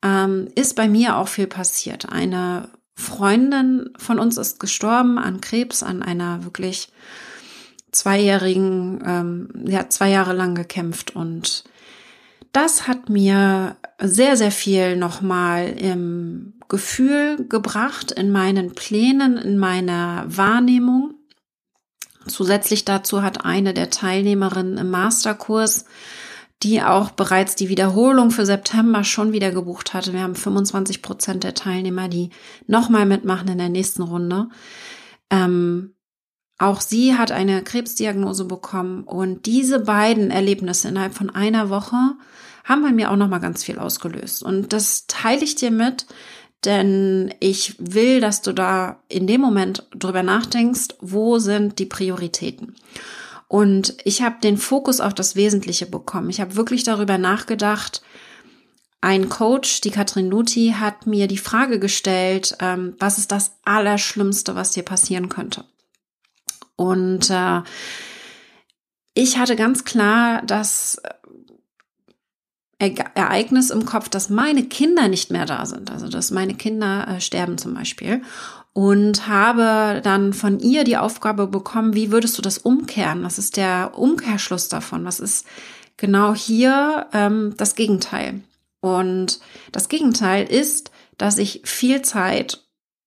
ähm, 0.03 0.49
ist 0.55 0.77
bei 0.77 0.89
mir 0.89 1.17
auch 1.17 1.29
viel 1.29 1.47
passiert. 1.47 2.11
Eine 2.11 2.69
Freundin 2.95 3.91
von 3.97 4.19
uns 4.19 4.37
ist 4.37 4.61
gestorben 4.61 5.19
an 5.19 5.41
Krebs, 5.41 5.83
an 5.83 6.03
einer 6.03 6.45
wirklich 6.45 6.93
zweijährigen, 7.93 9.03
ähm, 9.05 9.49
ja, 9.67 9.89
zwei 9.89 10.11
Jahre 10.11 10.33
lang 10.33 10.55
gekämpft 10.55 11.17
und 11.17 11.65
das 12.53 12.89
hat 12.89 13.09
mir 13.09 13.77
sehr, 14.01 14.37
sehr 14.37 14.51
viel 14.51 14.97
nochmal 14.97 15.69
im 15.69 16.55
Gefühl 16.69 17.47
gebracht, 17.49 18.13
in 18.13 18.31
meinen 18.31 18.75
Plänen, 18.75 19.37
in 19.37 19.59
meiner 19.59 20.25
Wahrnehmung. 20.27 21.15
Zusätzlich 22.27 22.85
dazu 22.85 23.23
hat 23.23 23.45
eine 23.45 23.73
der 23.73 23.91
Teilnehmerinnen 23.91 24.79
im 24.79 24.91
Masterkurs, 24.91 25.85
die 26.63 26.83
auch 26.83 27.11
bereits 27.11 27.55
die 27.55 27.69
Wiederholung 27.69 28.31
für 28.31 28.45
September 28.45 29.03
schon 29.03 29.33
wieder 29.33 29.51
gebucht 29.51 29.95
hatte. 29.95 30.13
Wir 30.13 30.21
haben 30.21 30.35
25 30.35 31.01
Prozent 31.01 31.43
der 31.43 31.55
Teilnehmer, 31.55 32.09
die 32.09 32.31
nochmal 32.67 33.07
mitmachen 33.07 33.49
in 33.49 33.59
der 33.59 33.71
nächsten 33.71 34.03
Runde. 34.03 34.49
Ähm, 35.31 35.95
auch 36.59 36.83
sie 36.83 37.17
hat 37.17 37.33
eine 37.33 37.63
Krebsdiagnose 37.63 38.45
bekommen 38.45 39.05
und 39.05 39.47
diese 39.47 39.81
beiden 39.81 40.31
Erlebnisse 40.31 40.89
innerhalb 40.89 41.15
von 41.15 41.31
einer 41.31 41.71
Woche 41.71 41.97
haben 42.65 42.83
bei 42.83 42.93
mir 42.93 43.11
auch 43.11 43.17
noch 43.17 43.29
mal 43.29 43.39
ganz 43.39 43.65
viel 43.65 43.79
ausgelöst 43.79 44.43
und 44.43 44.75
das 44.75 45.07
teile 45.07 45.43
ich 45.43 45.55
dir 45.55 45.71
mit, 45.71 46.05
denn 46.67 47.33
ich 47.41 47.77
will, 47.79 48.21
dass 48.21 48.43
du 48.43 48.53
da 48.53 49.01
in 49.09 49.27
dem 49.27 49.41
Moment 49.41 49.87
drüber 49.97 50.23
nachdenkst, 50.23 50.89
wo 51.01 51.39
sind 51.39 51.79
die 51.79 51.87
Prioritäten. 51.87 52.77
Und 53.51 53.97
ich 54.05 54.23
habe 54.23 54.37
den 54.41 54.57
Fokus 54.57 55.01
auf 55.01 55.13
das 55.13 55.35
Wesentliche 55.35 55.85
bekommen. 55.85 56.31
Ich 56.31 56.41
habe 56.41 56.55
wirklich 56.55 56.85
darüber 56.85 57.19
nachgedacht. 57.19 58.01
Ein 59.01 59.29
Coach, 59.29 59.81
die 59.81 59.91
Katrin 59.91 60.31
Luthi, 60.31 60.77
hat 60.79 61.09
mir 61.09 61.27
die 61.27 61.37
Frage 61.37 61.81
gestellt, 61.81 62.57
ähm, 62.61 62.95
was 63.01 63.19
ist 63.19 63.33
das 63.33 63.59
Allerschlimmste, 63.65 64.55
was 64.55 64.71
dir 64.71 64.85
passieren 64.85 65.29
könnte? 65.29 65.65
Und 66.77 67.29
äh, 67.31 67.63
ich 69.15 69.37
hatte 69.37 69.57
ganz 69.57 69.85
klar 69.85 70.43
das 70.47 71.03
Ereignis 72.79 73.71
im 73.71 73.85
Kopf, 73.85 74.09
dass 74.09 74.31
meine 74.31 74.63
Kinder 74.69 75.09
nicht 75.09 75.33
mehr 75.33 75.45
da 75.45 75.67
sind, 75.67 75.91
also 75.91 76.07
dass 76.07 76.31
meine 76.31 76.55
Kinder 76.55 77.09
äh, 77.09 77.21
sterben 77.21 77.59
zum 77.59 77.75
Beispiel. 77.75 78.23
Und 78.73 79.27
habe 79.27 80.01
dann 80.03 80.33
von 80.33 80.61
ihr 80.61 80.85
die 80.85 80.97
Aufgabe 80.97 81.49
bekommen, 81.49 81.95
wie 81.95 82.13
würdest 82.13 82.39
du 82.39 82.43
das 82.43 82.59
umkehren? 82.59 83.25
Was 83.25 83.39
ist 83.39 83.57
der 83.57 83.99
Umkehrschluss 83.99 84.69
davon? 84.69 85.05
Was 85.05 85.19
ist 85.19 85.45
genau 85.97 86.35
hier 86.35 87.09
ähm, 87.13 87.55
das 87.57 87.75
Gegenteil? 87.75 88.41
Und 88.81 89.41
das 89.73 89.89
Gegenteil 89.89 90.47
ist, 90.47 90.91
dass 91.19 91.39
ich 91.39 91.63
viel 91.65 92.03
Zeit 92.03 92.65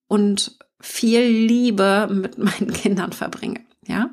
und 0.08 0.58
viel 0.80 1.22
Liebe 1.22 2.10
mit 2.12 2.38
meinen 2.38 2.74
Kindern 2.74 3.14
verbringe. 3.14 3.62
Ja. 3.88 4.10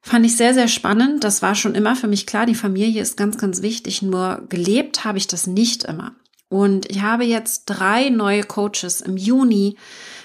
Fand 0.00 0.24
ich 0.24 0.36
sehr, 0.36 0.54
sehr 0.54 0.68
spannend. 0.68 1.24
Das 1.24 1.42
war 1.42 1.54
schon 1.54 1.74
immer 1.74 1.96
für 1.96 2.06
mich 2.06 2.26
klar. 2.26 2.46
Die 2.46 2.54
Familie 2.54 3.02
ist 3.02 3.16
ganz, 3.16 3.36
ganz 3.36 3.62
wichtig. 3.62 4.02
Nur 4.02 4.46
gelebt 4.48 5.04
habe 5.04 5.18
ich 5.18 5.26
das 5.26 5.46
nicht 5.46 5.84
immer. 5.84 6.14
Und 6.48 6.90
ich 6.90 7.02
habe 7.02 7.24
jetzt 7.24 7.64
drei 7.66 8.08
neue 8.08 8.42
Coaches 8.42 9.02
im 9.02 9.16
Juni 9.18 9.76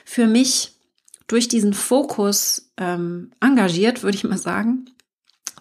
für 0.06 0.28
mich 0.28 0.74
durch 1.28 1.48
diesen 1.48 1.74
Fokus 1.74 2.72
ähm, 2.78 3.32
engagiert, 3.40 4.04
würde 4.04 4.18
ich 4.18 4.24
mal 4.24 4.38
sagen. 4.38 4.86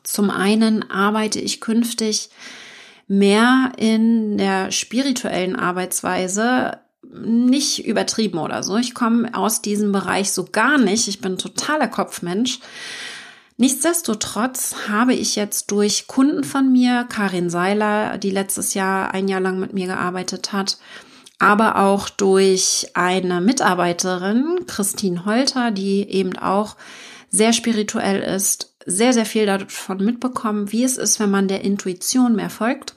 Zum 0.03 0.31
einen 0.31 0.91
arbeite 0.91 1.39
ich 1.39 1.61
künftig 1.61 2.31
mehr 3.07 3.73
in 3.77 4.39
der 4.39 4.71
spirituellen 4.73 5.57
Arbeitsweise 5.57 6.79
nicht 7.13 7.87
übertrieben 7.87 8.39
oder 8.39 8.63
so. 8.63 8.77
Ich 8.77 8.95
komme 8.95 9.35
aus 9.35 9.61
diesem 9.61 9.93
Bereich 9.93 10.33
so 10.33 10.47
gar 10.51 10.79
nicht. 10.79 11.09
Ich 11.09 11.21
bin 11.21 11.37
totaler 11.37 11.89
Kopfmensch. 11.89 12.61
Nichtsdestotrotz 13.59 14.89
habe 14.89 15.15
ich 15.15 15.37
jetzt 15.37 15.71
durch 15.71 16.07
Kunden 16.07 16.43
von 16.43 16.73
mir, 16.73 17.07
Karin 17.09 17.51
Seiler, 17.51 18.19
die 18.19 18.31
letztes 18.31 18.75
Jahr 18.75 19.13
ein 19.13 19.29
Jahr 19.29 19.41
lang 19.41 19.61
mit 19.61 19.73
mir 19.75 19.87
gearbeitet 19.87 20.53
hat, 20.53 20.79
aber 21.43 21.75
auch 21.75 22.09
durch 22.09 22.87
eine 22.95 23.41
Mitarbeiterin, 23.41 24.61
Christine 24.69 25.25
Holter, 25.25 25.73
die 25.73 26.09
eben 26.09 26.39
auch 26.39 26.77
sehr 27.31 27.53
spirituell 27.53 28.23
ist, 28.23 28.77
sehr, 28.87 29.13
sehr 29.13 29.27
viel 29.27 29.47
davon 29.47 30.05
mitbekommen, 30.05 30.71
wie 30.71 30.85
es 30.85 30.97
ist, 30.97 31.19
wenn 31.19 31.33
man 31.33 31.49
der 31.49 31.63
Intuition 31.65 32.37
mehr 32.37 32.49
folgt. 32.49 32.95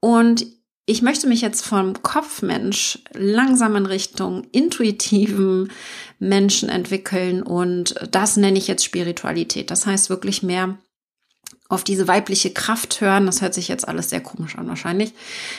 Und 0.00 0.44
ich 0.84 1.00
möchte 1.00 1.26
mich 1.26 1.40
jetzt 1.40 1.64
vom 1.64 2.02
Kopfmensch 2.02 2.98
langsam 3.14 3.74
in 3.76 3.86
Richtung 3.86 4.44
intuitiven 4.52 5.70
Menschen 6.18 6.68
entwickeln 6.68 7.42
und 7.42 7.94
das 8.10 8.36
nenne 8.36 8.58
ich 8.58 8.68
jetzt 8.68 8.84
Spiritualität. 8.84 9.70
Das 9.70 9.86
heißt 9.86 10.10
wirklich 10.10 10.42
mehr 10.42 10.76
auf 11.72 11.84
diese 11.84 12.06
weibliche 12.06 12.50
Kraft 12.50 13.00
hören. 13.00 13.26
Das 13.26 13.40
hört 13.40 13.54
sich 13.54 13.68
jetzt 13.68 13.88
alles 13.88 14.10
sehr 14.10 14.20
komisch 14.20 14.56
an 14.58 14.68
wahrscheinlich. 14.68 15.14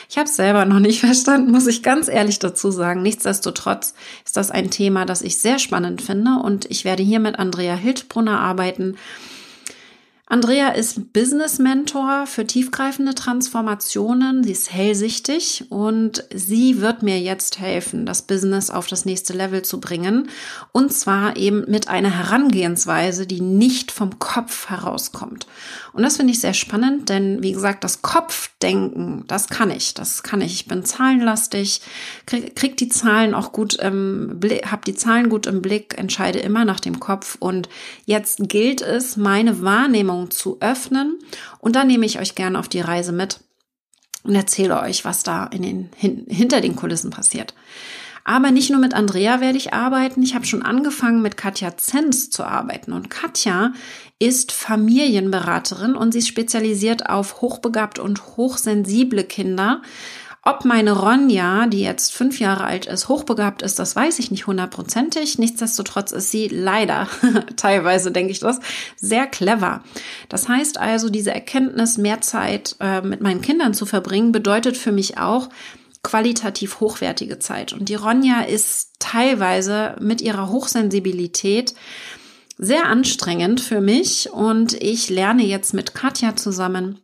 Ich 0.10 0.18
habe 0.18 0.30
es 0.30 0.36
selber 0.36 0.66
noch 0.66 0.80
nicht 0.80 1.00
verstanden, 1.06 1.52
muss 1.52 1.68
ich 1.68 1.84
ganz 1.84 2.08
ehrlich 2.08 2.40
dazu 2.40 2.72
sagen. 2.72 3.02
Nichtsdestotrotz 3.02 3.94
ist 4.24 4.38
das 4.38 4.52
ein 4.52 4.70
Thema, 4.70 5.06
das 5.06 5.22
ich 5.22 5.40
sehr 5.40 5.60
spannend 5.60 6.02
finde 6.02 6.40
und 6.44 6.70
ich 6.70 6.86
werde 6.86 7.04
hier 7.04 7.20
mit 7.20 7.40
Andrea 7.40 7.76
Hildbrunner 7.76 8.40
arbeiten 8.40 8.96
Andrea 10.34 10.70
ist 10.70 11.14
Business 11.14 11.60
Mentor 11.60 12.26
für 12.26 12.48
tiefgreifende 12.48 13.14
Transformationen. 13.14 14.44
Sie 14.44 14.54
ist 14.54 14.74
hellsichtig 14.74 15.66
und 15.70 16.24
sie 16.34 16.82
wird 16.82 17.04
mir 17.04 17.20
jetzt 17.20 17.60
helfen, 17.60 18.08
das 18.08 18.24
Business 18.24 18.72
auf 18.72 18.88
das 18.88 19.06
nächste 19.06 19.34
Level 19.34 19.62
zu 19.62 19.80
bringen. 19.80 20.30
Und 20.72 20.92
zwar 20.92 21.38
eben 21.38 21.70
mit 21.70 21.88
einer 21.88 22.10
Herangehensweise, 22.10 23.28
die 23.28 23.42
nicht 23.42 23.92
vom 23.92 24.18
Kopf 24.18 24.72
herauskommt. 24.72 25.46
Und 25.92 26.02
das 26.02 26.18
finde 26.18 26.34
ich 26.34 26.42
sehr 26.42 26.56
spannend, 26.56 27.10
denn 27.10 27.44
wie 27.44 27.52
gesagt, 27.52 27.84
das 27.84 28.02
Kopfdenken, 28.64 29.26
das 29.28 29.48
kann 29.50 29.70
ich. 29.72 29.94
Das 29.94 30.24
kann 30.24 30.42
ich. 30.42 30.54
Ich 30.54 30.68
bin 30.68 30.86
zahlenlastig, 30.86 31.82
krieg, 32.26 32.56
krieg 32.56 32.78
die 32.78 32.88
Zahlen 32.88 33.34
auch 33.34 33.52
gut 33.52 33.76
im 33.76 34.40
Blick, 34.40 34.72
hab 34.72 34.86
die 34.86 34.96
Zahlen 34.96 35.30
gut 35.30 35.48
im 35.48 35.62
Blick, 35.62 35.98
entscheide 35.98 36.40
immer 36.40 36.64
nach 36.64 36.80
dem 36.80 37.00
Kopf. 37.00 37.36
Und 37.40 37.68
jetzt 38.06 38.40
gilt 38.48 38.82
es, 38.82 39.18
meine 39.18 39.62
Wahrnehmung 39.62 40.32
zu 40.32 40.58
öffnen. 40.62 41.20
Und 41.60 41.76
dann 41.76 41.88
nehme 41.88 42.06
ich 42.06 42.20
euch 42.20 42.36
gerne 42.36 42.58
auf 42.58 42.70
die 42.70 42.82
Reise 42.82 43.12
mit 43.12 43.40
und 44.24 44.36
erzähle 44.36 44.80
euch, 44.80 45.04
was 45.04 45.24
da 45.24 45.46
in 45.48 45.64
den, 45.64 45.90
hin, 45.96 46.26
hinter 46.30 46.62
den 46.62 46.78
Kulissen 46.78 47.10
passiert. 47.10 47.54
Aber 48.26 48.52
nicht 48.52 48.70
nur 48.70 48.80
mit 48.80 48.94
Andrea 48.94 49.42
werde 49.42 49.58
ich 49.58 49.74
arbeiten. 49.74 50.24
Ich 50.24 50.36
habe 50.36 50.46
schon 50.46 50.62
angefangen 50.62 51.22
mit 51.22 51.38
Katja 51.38 51.78
Zenz 51.78 52.30
zu 52.30 52.44
arbeiten. 52.44 52.94
Und 52.94 53.10
Katja 53.10 53.74
ist 54.20 54.52
Familienberaterin 54.52 55.96
und 55.96 56.14
sie 56.14 56.20
ist 56.20 56.30
spezialisiert 56.30 57.10
auf 57.10 57.42
hochbegabte 57.42 58.02
und 58.02 58.38
hochsensible 58.38 59.24
Kinder. 59.24 59.82
Ob 60.46 60.66
meine 60.66 60.92
Ronja, 60.92 61.68
die 61.68 61.82
jetzt 61.82 62.14
fünf 62.14 62.42
Jahre 62.42 62.66
alt 62.66 62.86
ist, 62.86 63.08
hochbegabt 63.08 63.62
ist, 63.62 63.80
das 63.80 63.96
weiß 63.96 64.20
ich 64.20 64.30
nicht 64.30 64.46
hundertprozentig. 64.46 65.40
Nichtsdestotrotz 65.40 66.12
ist 66.12 66.32
sie 66.32 66.50
leider, 66.50 67.08
teilweise 67.56 68.12
denke 68.12 68.34
ich 68.34 68.40
das, 68.40 68.60
sehr 68.98 69.26
clever. 69.26 69.84
Das 70.28 70.50
heißt 70.50 70.82
also, 70.82 71.10
diese 71.10 71.34
Erkenntnis, 71.34 71.98
mehr 71.98 72.20
Zeit 72.20 72.76
äh, 72.82 73.00
mit 73.00 73.22
meinen 73.22 73.40
Kindern 73.40 73.74
zu 73.74 73.86
verbringen, 73.86 74.34
bedeutet 74.34 74.76
für 74.76 74.92
mich 74.92 75.18
auch, 75.18 75.48
qualitativ 76.04 76.80
hochwertige 76.80 77.40
Zeit. 77.40 77.74
Und 77.74 77.90
die 77.90 77.96
Ronja 77.96 78.42
ist 78.42 78.92
teilweise 79.00 79.96
mit 80.00 80.22
ihrer 80.22 80.50
Hochsensibilität 80.50 81.74
sehr 82.58 82.86
anstrengend 82.86 83.62
für 83.62 83.82
mich. 83.82 84.30
Und 84.32 84.74
ich 84.74 85.10
lerne 85.10 85.44
jetzt 85.44 85.74
mit 85.74 85.96
Katja 85.96 86.36
zusammen, 86.36 87.00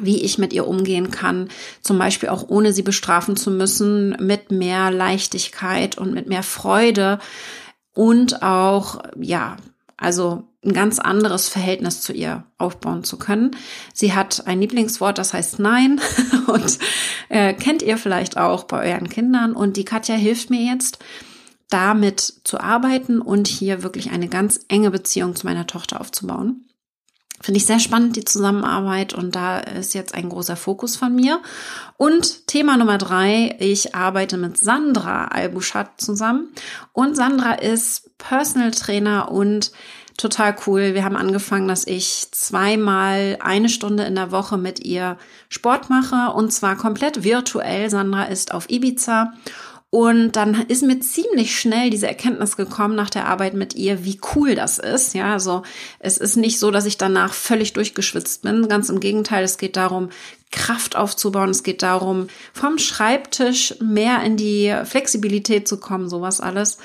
wie 0.00 0.22
ich 0.22 0.38
mit 0.38 0.52
ihr 0.52 0.66
umgehen 0.66 1.10
kann, 1.10 1.50
zum 1.82 1.98
Beispiel 1.98 2.30
auch 2.30 2.48
ohne 2.48 2.72
sie 2.72 2.82
bestrafen 2.82 3.36
zu 3.36 3.50
müssen, 3.50 4.16
mit 4.18 4.50
mehr 4.50 4.90
Leichtigkeit 4.90 5.98
und 5.98 6.14
mit 6.14 6.28
mehr 6.28 6.42
Freude. 6.42 7.18
Und 7.94 8.42
auch, 8.42 9.02
ja, 9.20 9.58
also 10.02 10.44
ein 10.64 10.72
ganz 10.72 10.98
anderes 10.98 11.48
Verhältnis 11.48 12.00
zu 12.00 12.12
ihr 12.12 12.44
aufbauen 12.58 13.04
zu 13.04 13.18
können. 13.18 13.56
Sie 13.92 14.14
hat 14.14 14.46
ein 14.46 14.60
Lieblingswort, 14.60 15.18
das 15.18 15.32
heißt 15.32 15.58
Nein 15.58 16.00
und 16.46 16.78
äh, 17.28 17.54
kennt 17.54 17.82
ihr 17.82 17.98
vielleicht 17.98 18.36
auch 18.36 18.64
bei 18.64 18.92
euren 18.92 19.08
Kindern. 19.08 19.54
Und 19.54 19.76
die 19.76 19.84
Katja 19.84 20.14
hilft 20.14 20.50
mir 20.50 20.62
jetzt, 20.62 20.98
damit 21.68 22.20
zu 22.44 22.60
arbeiten 22.60 23.20
und 23.20 23.48
hier 23.48 23.82
wirklich 23.82 24.10
eine 24.10 24.28
ganz 24.28 24.60
enge 24.68 24.90
Beziehung 24.90 25.34
zu 25.34 25.46
meiner 25.46 25.66
Tochter 25.66 26.00
aufzubauen. 26.00 26.66
Finde 27.42 27.58
ich 27.58 27.66
sehr 27.66 27.80
spannend, 27.80 28.14
die 28.14 28.24
Zusammenarbeit 28.24 29.14
und 29.14 29.34
da 29.34 29.58
ist 29.58 29.94
jetzt 29.94 30.14
ein 30.14 30.28
großer 30.28 30.54
Fokus 30.54 30.94
von 30.94 31.12
mir. 31.14 31.40
Und 31.96 32.46
Thema 32.46 32.76
Nummer 32.76 32.98
drei, 32.98 33.56
ich 33.58 33.96
arbeite 33.96 34.36
mit 34.36 34.58
Sandra 34.58 35.26
Albuschat 35.26 36.00
zusammen 36.00 36.52
und 36.92 37.16
Sandra 37.16 37.54
ist 37.54 38.16
Personal 38.16 38.70
Trainer 38.70 39.32
und 39.32 39.72
total 40.16 40.54
cool. 40.66 40.94
Wir 40.94 41.04
haben 41.04 41.16
angefangen, 41.16 41.66
dass 41.66 41.84
ich 41.84 42.28
zweimal 42.30 43.38
eine 43.40 43.68
Stunde 43.68 44.04
in 44.04 44.14
der 44.14 44.30
Woche 44.30 44.56
mit 44.56 44.84
ihr 44.84 45.18
Sport 45.48 45.90
mache 45.90 46.32
und 46.34 46.52
zwar 46.52 46.76
komplett 46.76 47.24
virtuell. 47.24 47.90
Sandra 47.90 48.24
ist 48.24 48.54
auf 48.54 48.70
Ibiza 48.70 49.32
und 49.94 50.36
dann 50.36 50.54
ist 50.68 50.82
mir 50.82 51.00
ziemlich 51.00 51.60
schnell 51.60 51.90
diese 51.90 52.06
Erkenntnis 52.06 52.56
gekommen 52.56 52.94
nach 52.94 53.10
der 53.10 53.28
Arbeit 53.28 53.52
mit 53.52 53.74
ihr, 53.74 54.06
wie 54.06 54.18
cool 54.34 54.54
das 54.54 54.78
ist. 54.78 55.12
Ja, 55.12 55.34
also 55.34 55.64
es 55.98 56.16
ist 56.16 56.36
nicht 56.36 56.58
so, 56.58 56.70
dass 56.70 56.86
ich 56.86 56.96
danach 56.96 57.34
völlig 57.34 57.74
durchgeschwitzt 57.74 58.40
bin. 58.40 58.68
Ganz 58.68 58.88
im 58.88 59.00
Gegenteil, 59.00 59.44
es 59.44 59.58
geht 59.58 59.76
darum, 59.76 60.08
Kraft 60.50 60.96
aufzubauen. 60.96 61.50
Es 61.50 61.62
geht 61.62 61.82
darum, 61.82 62.28
vom 62.54 62.78
Schreibtisch 62.78 63.74
mehr 63.80 64.22
in 64.22 64.38
die 64.38 64.74
Flexibilität 64.84 65.68
zu 65.68 65.76
kommen, 65.76 66.08
sowas 66.08 66.40
alles. 66.40 66.78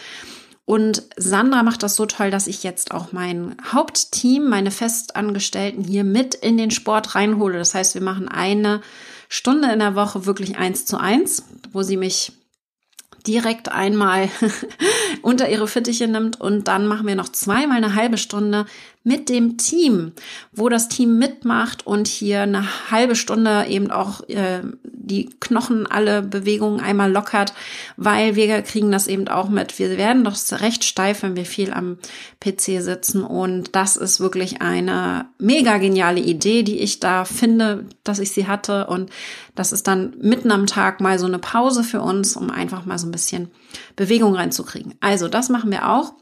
Und 0.66 1.04
Sandra 1.16 1.64
macht 1.64 1.84
das 1.84 1.96
so 1.96 2.08
toll, 2.08 2.30
dass 2.30 2.46
ich 2.46 2.64
jetzt 2.64 2.92
auch 2.92 3.14
mein 3.14 3.56
Hauptteam, 3.72 4.50
meine 4.50 4.70
Festangestellten 4.70 5.86
hier 5.86 6.04
mit 6.04 6.36
in 6.36 6.58
den 6.58 6.72
Sport 6.72 7.16
reinhole. 7.16 7.58
Das 7.58 7.74
heißt, 7.74 7.94
wir 7.94 8.02
machen 8.02 8.28
eine 8.28 8.82
Stunde 9.30 9.72
in 9.72 9.80
der 9.80 9.96
Woche 9.96 10.26
wirklich 10.26 10.58
eins 10.58 10.86
zu 10.86 10.98
eins, 10.98 11.44
wo 11.72 11.84
sie 11.84 11.96
mich 11.96 12.34
direkt 13.28 13.70
einmal 13.72 14.30
unter 15.22 15.50
ihre 15.50 15.68
Fittiche 15.68 16.08
nimmt 16.08 16.40
und 16.40 16.68
dann 16.68 16.88
machen 16.88 17.08
wir 17.08 17.16
noch 17.16 17.30
zweimal 17.30 17.78
eine 17.78 17.96
halbe 17.96 18.18
Stunde 18.18 18.66
mit 19.04 19.30
dem 19.30 19.58
Team, 19.58 20.12
wo 20.52 20.68
das 20.68 20.90
Team 20.90 21.18
mitmacht 21.18 21.88
und 21.88 22.08
hier 22.08 22.42
eine 22.42 22.92
halbe 22.92 23.16
Stunde 23.16 23.66
eben 23.70 23.90
auch 23.90 24.28
äh, 24.28 24.62
die 24.84 25.30
Knochen 25.40 25.88
alle 25.88 26.22
Bewegungen 26.22 26.82
einmal 26.82 27.10
lockert, 27.10 27.54
weil 27.96 28.36
wir 28.36 28.62
kriegen 28.64 28.92
das 28.92 29.08
eben 29.08 29.30
auch 29.30 29.48
mit. 29.48 29.80
Wir 29.80 29.98
werden 29.98 30.26
doch 30.26 30.36
recht 30.60 30.84
steif, 30.84 31.24
wenn 31.24 31.38
wir 31.38 31.46
viel 31.46 31.72
am 31.72 31.98
PC 32.42 32.82
sitzen 32.84 33.24
und 33.24 33.76
das 33.76 33.96
ist 33.96 34.20
wirklich 34.20 34.62
eine 34.62 35.28
mega 35.40 35.78
geniale 35.78 36.20
Idee, 36.20 36.64
die 36.64 36.80
ich 36.80 37.00
da 37.00 37.24
finde, 37.24 37.86
dass 38.04 38.20
ich 38.20 38.32
sie 38.32 38.48
hatte 38.48 38.88
und 38.88 39.10
das 39.56 39.72
ist 39.72 39.88
dann 39.88 40.16
mitten 40.22 40.52
am 40.52 40.68
Tag 40.68 41.00
mal 41.00 41.18
so 41.18 41.28
eine 41.28 41.40
Pause 41.40 41.86
für 41.86 42.02
uns, 42.02 42.36
um 42.36 42.52
einfach 42.52 42.86
mal 42.86 43.00
so 43.00 43.08
ein 43.08 43.12
bisschen 43.12 43.52
Bewegung 43.96 44.36
reinzukriegen. 44.36 44.96
Also 45.00 45.30
das 45.30 45.48
machen 45.48 45.72
wir 45.72 45.90
auch. 45.90 46.14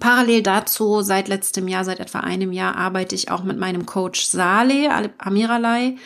Parallel 0.00 0.42
dazu, 0.42 1.02
seit 1.02 1.28
letztem 1.28 1.68
Jahr, 1.68 1.84
seit 1.84 2.00
etwa 2.00 2.20
einem 2.20 2.52
Jahr, 2.52 2.76
arbeite 2.76 3.14
ich 3.14 3.30
auch 3.30 3.42
mit 3.42 3.58
meinem 3.58 3.86
Coach 3.86 4.24
Saleh 4.26 4.88
Amiralai. 5.18 5.96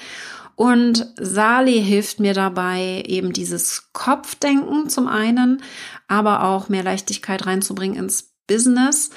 Und 0.55 1.13
Saleh 1.19 1.81
hilft 1.81 2.21
mir 2.21 2.35
dabei, 2.35 3.03
eben 3.07 3.33
dieses 3.33 3.91
Kopfdenken 3.93 4.89
zum 4.89 5.09
einen, 5.09 5.63
aber 6.09 6.45
auch 6.45 6.69
mehr 6.69 6.85
Leichtigkeit 6.85 7.47
reinzubringen 7.47 7.99
ins 7.99 8.35
Business. 8.47 9.11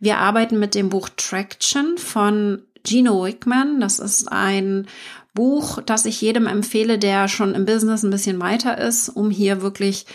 Wir 0.00 0.18
arbeiten 0.18 0.58
mit 0.58 0.74
dem 0.74 0.88
Buch 0.90 1.08
Traction 1.16 1.96
von 1.96 2.62
Gino 2.84 3.24
Wickman. 3.24 3.80
Das 3.80 3.98
ist 3.98 4.30
ein 4.30 4.86
Buch, 5.34 5.80
das 5.80 6.04
ich 6.04 6.20
jedem 6.20 6.46
empfehle, 6.46 6.98
der 6.98 7.28
schon 7.28 7.54
im 7.54 7.64
Business 7.64 8.02
ein 8.02 8.10
bisschen 8.10 8.40
weiter 8.40 8.78
ist, 8.78 9.08
um 9.08 9.30
hier 9.30 9.62
wirklich 9.62 10.06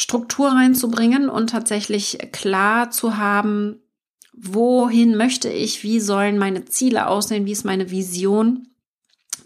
Struktur 0.00 0.48
reinzubringen 0.48 1.28
und 1.28 1.50
tatsächlich 1.50 2.30
klar 2.32 2.90
zu 2.90 3.18
haben, 3.18 3.82
wohin 4.32 5.14
möchte 5.14 5.50
ich, 5.50 5.82
wie 5.82 6.00
sollen 6.00 6.38
meine 6.38 6.64
Ziele 6.64 7.06
aussehen, 7.06 7.44
wie 7.44 7.52
ist 7.52 7.66
meine 7.66 7.90
Vision, 7.90 8.68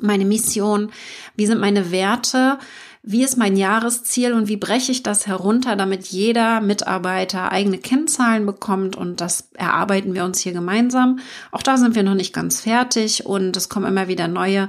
meine 0.00 0.24
Mission, 0.24 0.92
wie 1.34 1.46
sind 1.46 1.58
meine 1.60 1.90
Werte, 1.90 2.60
wie 3.02 3.24
ist 3.24 3.36
mein 3.36 3.56
Jahresziel 3.56 4.32
und 4.32 4.46
wie 4.46 4.56
breche 4.56 4.92
ich 4.92 5.02
das 5.02 5.26
herunter, 5.26 5.74
damit 5.74 6.06
jeder 6.06 6.60
Mitarbeiter 6.60 7.50
eigene 7.50 7.78
Kennzahlen 7.78 8.46
bekommt 8.46 8.94
und 8.94 9.20
das 9.20 9.50
erarbeiten 9.54 10.14
wir 10.14 10.24
uns 10.24 10.38
hier 10.38 10.52
gemeinsam. 10.52 11.18
Auch 11.50 11.62
da 11.62 11.78
sind 11.78 11.96
wir 11.96 12.04
noch 12.04 12.14
nicht 12.14 12.32
ganz 12.32 12.60
fertig 12.60 13.26
und 13.26 13.56
es 13.56 13.68
kommen 13.68 13.86
immer 13.86 14.06
wieder 14.06 14.28
neue 14.28 14.68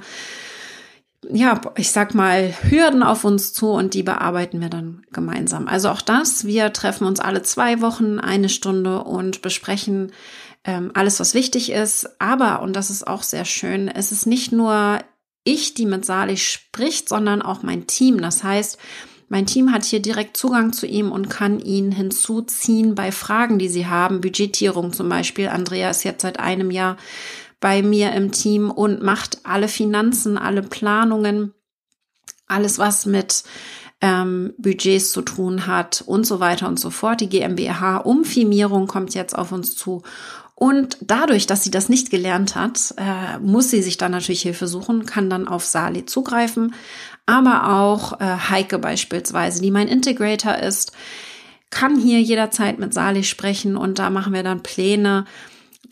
ja, 1.32 1.62
ich 1.76 1.92
sag 1.92 2.16
mal, 2.16 2.54
Hürden 2.70 3.04
auf 3.04 3.24
uns 3.24 3.54
zu 3.54 3.70
und 3.70 3.94
die 3.94 4.04
bearbeiten 4.04 4.62
wir 4.62 4.70
dann 4.70 5.04
gemeinsam. 5.12 5.68
Also 5.68 5.90
auch 5.90 6.02
das, 6.02 6.46
wir 6.46 6.74
treffen 6.74 7.06
uns 7.06 7.20
alle 7.20 7.42
zwei 7.42 7.82
Wochen 7.82 8.20
eine 8.20 8.50
Stunde 8.50 9.04
und 9.04 9.42
besprechen 9.42 10.12
ähm, 10.64 10.92
alles, 10.94 11.20
was 11.20 11.34
wichtig 11.34 11.72
ist. 11.72 12.20
Aber, 12.20 12.62
und 12.62 12.76
das 12.76 12.90
ist 12.90 13.08
auch 13.08 13.24
sehr 13.24 13.46
schön, 13.46 13.88
es 13.88 14.12
ist 14.12 14.26
nicht 14.26 14.52
nur 14.52 15.00
ich, 15.44 15.76
die 15.76 15.86
mit 15.86 16.06
Sali 16.06 16.38
spricht, 16.38 17.08
sondern 17.08 17.42
auch 17.42 17.62
mein 17.62 17.86
Team. 17.88 18.20
Das 18.20 18.44
heißt, 18.44 18.80
mein 19.28 19.46
Team 19.46 19.72
hat 19.72 19.84
hier 19.86 20.02
direkt 20.02 20.38
Zugang 20.38 20.74
zu 20.74 20.86
ihm 20.86 21.12
und 21.12 21.30
kann 21.30 21.60
ihn 21.60 21.92
hinzuziehen 21.92 22.96
bei 22.96 23.12
Fragen, 23.12 23.58
die 23.58 23.70
sie 23.70 23.88
haben. 23.88 24.22
Budgetierung 24.22 24.94
zum 24.94 25.10
Beispiel. 25.10 25.48
Andrea 25.48 25.90
ist 25.90 26.04
jetzt 26.04 26.22
seit 26.22 26.40
einem 26.40 26.72
Jahr 26.72 26.98
bei 27.66 27.82
mir 27.82 28.12
im 28.12 28.32
Team 28.32 28.70
und 28.70 29.02
macht 29.02 29.40
alle 29.42 29.68
Finanzen, 29.68 30.38
alle 30.38 30.62
Planungen, 30.62 31.52
alles, 32.46 32.78
was 32.78 33.08
mit 33.08 33.44
ähm, 34.02 34.54
Budgets 34.60 35.12
zu 35.12 35.24
tun 35.24 35.66
hat 35.66 36.04
und 36.06 36.28
so 36.28 36.40
weiter 36.40 36.68
und 36.68 36.80
so 36.80 36.92
fort. 36.92 37.22
Die 37.22 37.28
GmbH-Umfirmierung 37.28 38.86
kommt 38.86 39.16
jetzt 39.16 39.36
auf 39.36 39.52
uns 39.52 39.76
zu. 39.76 40.04
Und 40.54 41.00
dadurch, 41.02 41.48
dass 41.48 41.64
sie 41.64 41.72
das 41.72 41.90
nicht 41.90 42.12
gelernt 42.12 42.54
hat, 42.54 42.94
äh, 42.98 43.40
muss 43.40 43.72
sie 43.72 43.82
sich 43.82 43.98
dann 43.98 44.12
natürlich 44.12 44.44
Hilfe 44.44 44.68
suchen, 44.68 45.08
kann 45.08 45.32
dann 45.32 45.48
auf 45.48 45.66
Sali 45.66 46.06
zugreifen, 46.06 46.76
aber 47.26 47.80
auch 47.80 48.22
äh, 48.22 48.26
Heike 48.26 48.78
beispielsweise, 48.78 49.60
die 49.60 49.72
mein 49.72 49.88
Integrator 49.88 50.56
ist, 50.56 50.92
kann 51.72 51.98
hier 51.98 52.22
jederzeit 52.22 52.78
mit 52.78 52.94
Sali 52.94 53.24
sprechen 53.24 53.76
und 53.76 53.98
da 53.98 54.12
machen 54.12 54.34
wir 54.34 54.44
dann 54.44 54.62
Pläne, 54.62 55.26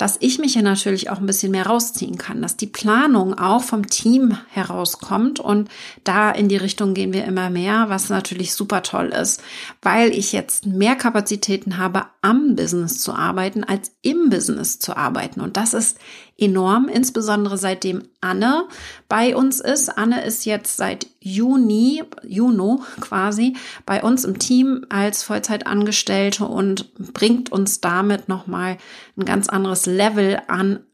dass 0.04 0.18
ich 0.20 0.38
mich 0.38 0.52
hier 0.52 0.64
natürlich 0.64 1.10
auch 1.10 1.20
ein 1.20 1.26
bisschen 1.26 1.54
mehr 1.54 1.66
rausziehen 1.66 2.18
kann, 2.18 2.42
dass 2.42 2.58
die 2.58 2.68
Planung 2.68 3.36
auch 3.36 3.64
vom 3.64 3.88
Team 3.88 4.38
herauskommt 4.50 5.40
und 5.40 5.70
da 6.04 6.30
in 6.30 6.50
die 6.50 6.58
Richtung 6.58 6.94
gehen 6.94 7.14
wir 7.14 7.24
immer 7.24 7.50
mehr, 7.50 7.86
was 7.88 8.10
natürlich 8.10 8.54
super 8.54 8.84
toll 8.84 9.14
ist, 9.18 9.42
weil 9.82 10.10
ich 10.10 10.34
jetzt 10.34 10.66
mehr 10.66 10.98
Kapazitäten 10.98 11.78
habe, 11.78 12.08
am 12.22 12.58
Business 12.58 13.00
zu 13.00 13.14
arbeiten, 13.14 13.64
als 13.64 13.94
im 14.02 14.30
Business 14.30 14.78
zu 14.78 14.98
arbeiten. 14.98 15.40
Und 15.40 15.56
das 15.56 15.74
ist 15.74 15.98
enorm, 16.38 16.90
insbesondere 16.90 17.58
seitdem 17.58 18.04
Anne 18.22 18.68
bei 19.08 19.36
uns 19.36 19.60
ist. 19.60 19.90
Anne 19.90 20.24
ist 20.24 20.46
jetzt 20.46 20.78
seit 20.78 21.08
Juni, 21.20 22.04
Juno 22.24 22.84
quasi, 23.00 23.56
bei 23.86 24.02
uns 24.04 24.26
im 24.26 24.40
Team 24.40 24.86
als 24.90 25.24
Vollzeitangestellte 25.24 26.46
und 26.46 26.94
bringt 27.14 27.52
uns 27.52 27.82
damit 27.82 28.30
nochmal 28.30 28.78
ein 29.18 29.26
ganz 29.26 29.48
anderes 29.48 29.86
Level 29.86 30.42
an, 30.48 30.86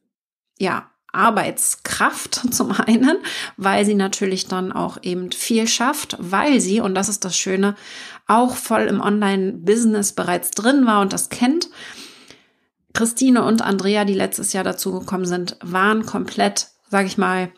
ja, 0.57 0.89
Arbeitskraft 1.11 2.35
zum 2.53 2.71
einen, 2.71 3.17
weil 3.57 3.85
sie 3.85 3.95
natürlich 3.95 4.47
dann 4.47 4.71
auch 4.71 4.99
eben 5.01 5.31
viel 5.31 5.67
schafft, 5.67 6.15
weil 6.19 6.59
sie, 6.59 6.81
und 6.81 6.95
das 6.95 7.09
ist 7.09 7.25
das 7.25 7.35
Schöne, 7.35 7.75
auch 8.27 8.55
voll 8.55 8.81
im 8.81 9.01
Online-Business 9.01 10.13
bereits 10.13 10.51
drin 10.51 10.85
war 10.85 11.01
und 11.01 11.13
das 11.13 11.29
kennt 11.29 11.69
Christine 12.99 13.45
und 13.45 13.61
Andrea, 13.61 14.03
die 14.03 14.13
letztes 14.13 14.51
Jahr 14.51 14.65
dazugekommen 14.65 15.25
sind, 15.25 15.55
waren 15.61 16.05
komplett, 16.05 16.67
sag 16.89 17.05
ich 17.05 17.17
mal, 17.17 17.49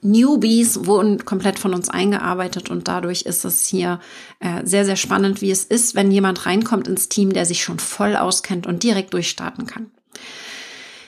Newbies 0.00 0.86
wurden 0.86 1.26
komplett 1.26 1.58
von 1.58 1.74
uns 1.74 1.90
eingearbeitet 1.90 2.70
und 2.70 2.88
dadurch 2.88 3.26
ist 3.26 3.44
es 3.44 3.66
hier 3.66 4.00
äh, 4.40 4.64
sehr, 4.64 4.86
sehr 4.86 4.96
spannend, 4.96 5.42
wie 5.42 5.50
es 5.50 5.64
ist, 5.64 5.94
wenn 5.94 6.10
jemand 6.10 6.46
reinkommt 6.46 6.88
ins 6.88 7.10
Team, 7.10 7.34
der 7.34 7.44
sich 7.44 7.62
schon 7.62 7.80
voll 7.80 8.16
auskennt 8.16 8.66
und 8.66 8.82
direkt 8.82 9.12
durchstarten 9.12 9.66
kann. 9.66 9.90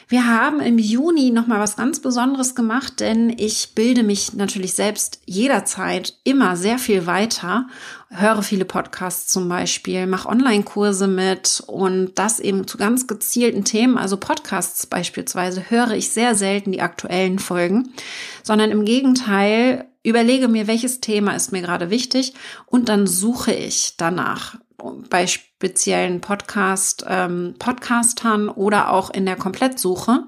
Wir 0.09 0.27
haben 0.27 0.61
im 0.61 0.79
Juni 0.79 1.31
noch 1.31 1.47
mal 1.47 1.61
was 1.61 1.77
ganz 1.77 2.01
Besonderes 2.01 2.55
gemacht, 2.55 3.01
denn 3.01 3.31
ich 3.31 3.75
bilde 3.75 4.03
mich 4.03 4.35
natürlich 4.35 4.75
selbst 4.75 5.21
jederzeit 5.25 6.15
immer 6.25 6.57
sehr 6.57 6.79
viel 6.79 7.07
weiter, 7.07 7.67
höre 8.11 8.43
viele 8.43 8.65
Podcasts 8.67 9.33
zum 9.33 9.49
Beispiel, 9.49 10.07
mache 10.07 10.29
Online-Kurse 10.29 11.07
mit 11.07 11.63
und 11.67 12.13
das 12.17 12.39
eben 12.39 12.67
zu 12.67 12.77
ganz 12.77 13.07
gezielten 13.07 13.65
Themen. 13.65 13.97
Also 13.97 14.19
Podcasts 14.19 14.87
beispielsweise 14.87 15.71
höre 15.71 15.93
ich 15.93 16.11
sehr 16.11 16.35
selten 16.35 16.73
die 16.73 16.83
aktuellen 16.83 17.39
Folgen, 17.39 17.91
sondern 18.43 18.71
im 18.71 18.85
Gegenteil 18.85 19.87
überlege 20.03 20.49
mir, 20.49 20.67
welches 20.67 21.01
Thema 21.01 21.35
ist 21.35 21.51
mir 21.51 21.63
gerade 21.63 21.89
wichtig 21.89 22.35
und 22.67 22.91
dann 22.91 23.07
suche 23.07 23.55
ich 23.55 23.95
danach 23.97 24.57
bei 25.09 25.27
speziellen 25.27 26.21
Podcast, 26.21 27.05
ähm, 27.09 27.55
Podcastern 27.59 28.49
oder 28.49 28.91
auch 28.91 29.11
in 29.11 29.27
der 29.27 29.37
Komplettsuche 29.37 30.27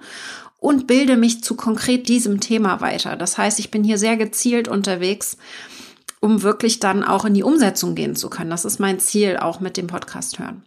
und 0.58 0.86
bilde 0.86 1.16
mich 1.16 1.42
zu 1.42 1.54
konkret 1.54 2.08
diesem 2.08 2.40
Thema 2.40 2.80
weiter. 2.80 3.16
Das 3.16 3.38
heißt, 3.38 3.58
ich 3.58 3.70
bin 3.70 3.84
hier 3.84 3.98
sehr 3.98 4.16
gezielt 4.16 4.68
unterwegs, 4.68 5.36
um 6.20 6.42
wirklich 6.42 6.80
dann 6.80 7.04
auch 7.04 7.24
in 7.24 7.34
die 7.34 7.42
Umsetzung 7.42 7.94
gehen 7.94 8.16
zu 8.16 8.30
können. 8.30 8.50
Das 8.50 8.64
ist 8.64 8.80
mein 8.80 8.98
Ziel 8.98 9.36
auch 9.36 9.60
mit 9.60 9.76
dem 9.76 9.86
Podcast 9.86 10.38
hören. 10.38 10.62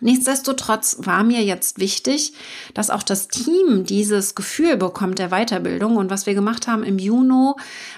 Nichtsdestotrotz 0.00 0.96
war 1.00 1.22
mir 1.24 1.42
jetzt 1.42 1.78
wichtig, 1.78 2.32
dass 2.72 2.90
auch 2.90 3.02
das 3.02 3.28
Team 3.28 3.84
dieses 3.84 4.34
Gefühl 4.34 4.76
bekommt 4.78 5.18
der 5.18 5.28
Weiterbildung. 5.28 5.96
Und 5.96 6.10
was 6.10 6.26
wir 6.26 6.34
gemacht 6.34 6.66
haben 6.66 6.82
im 6.82 6.98
Juni 6.98 7.52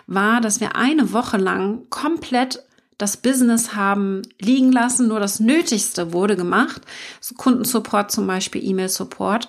war, 0.06 0.40
dass 0.40 0.60
wir 0.60 0.74
eine 0.74 1.12
Woche 1.12 1.36
lang 1.36 1.86
komplett 1.90 2.64
das 2.98 3.16
Business 3.16 3.74
haben 3.74 4.22
liegen 4.40 4.72
lassen, 4.72 5.08
nur 5.08 5.20
das 5.20 5.40
Nötigste 5.40 6.12
wurde 6.12 6.36
gemacht. 6.36 6.82
So 7.20 7.34
Kundensupport 7.34 8.10
zum 8.10 8.26
Beispiel, 8.26 8.64
E-Mail-Support. 8.64 9.48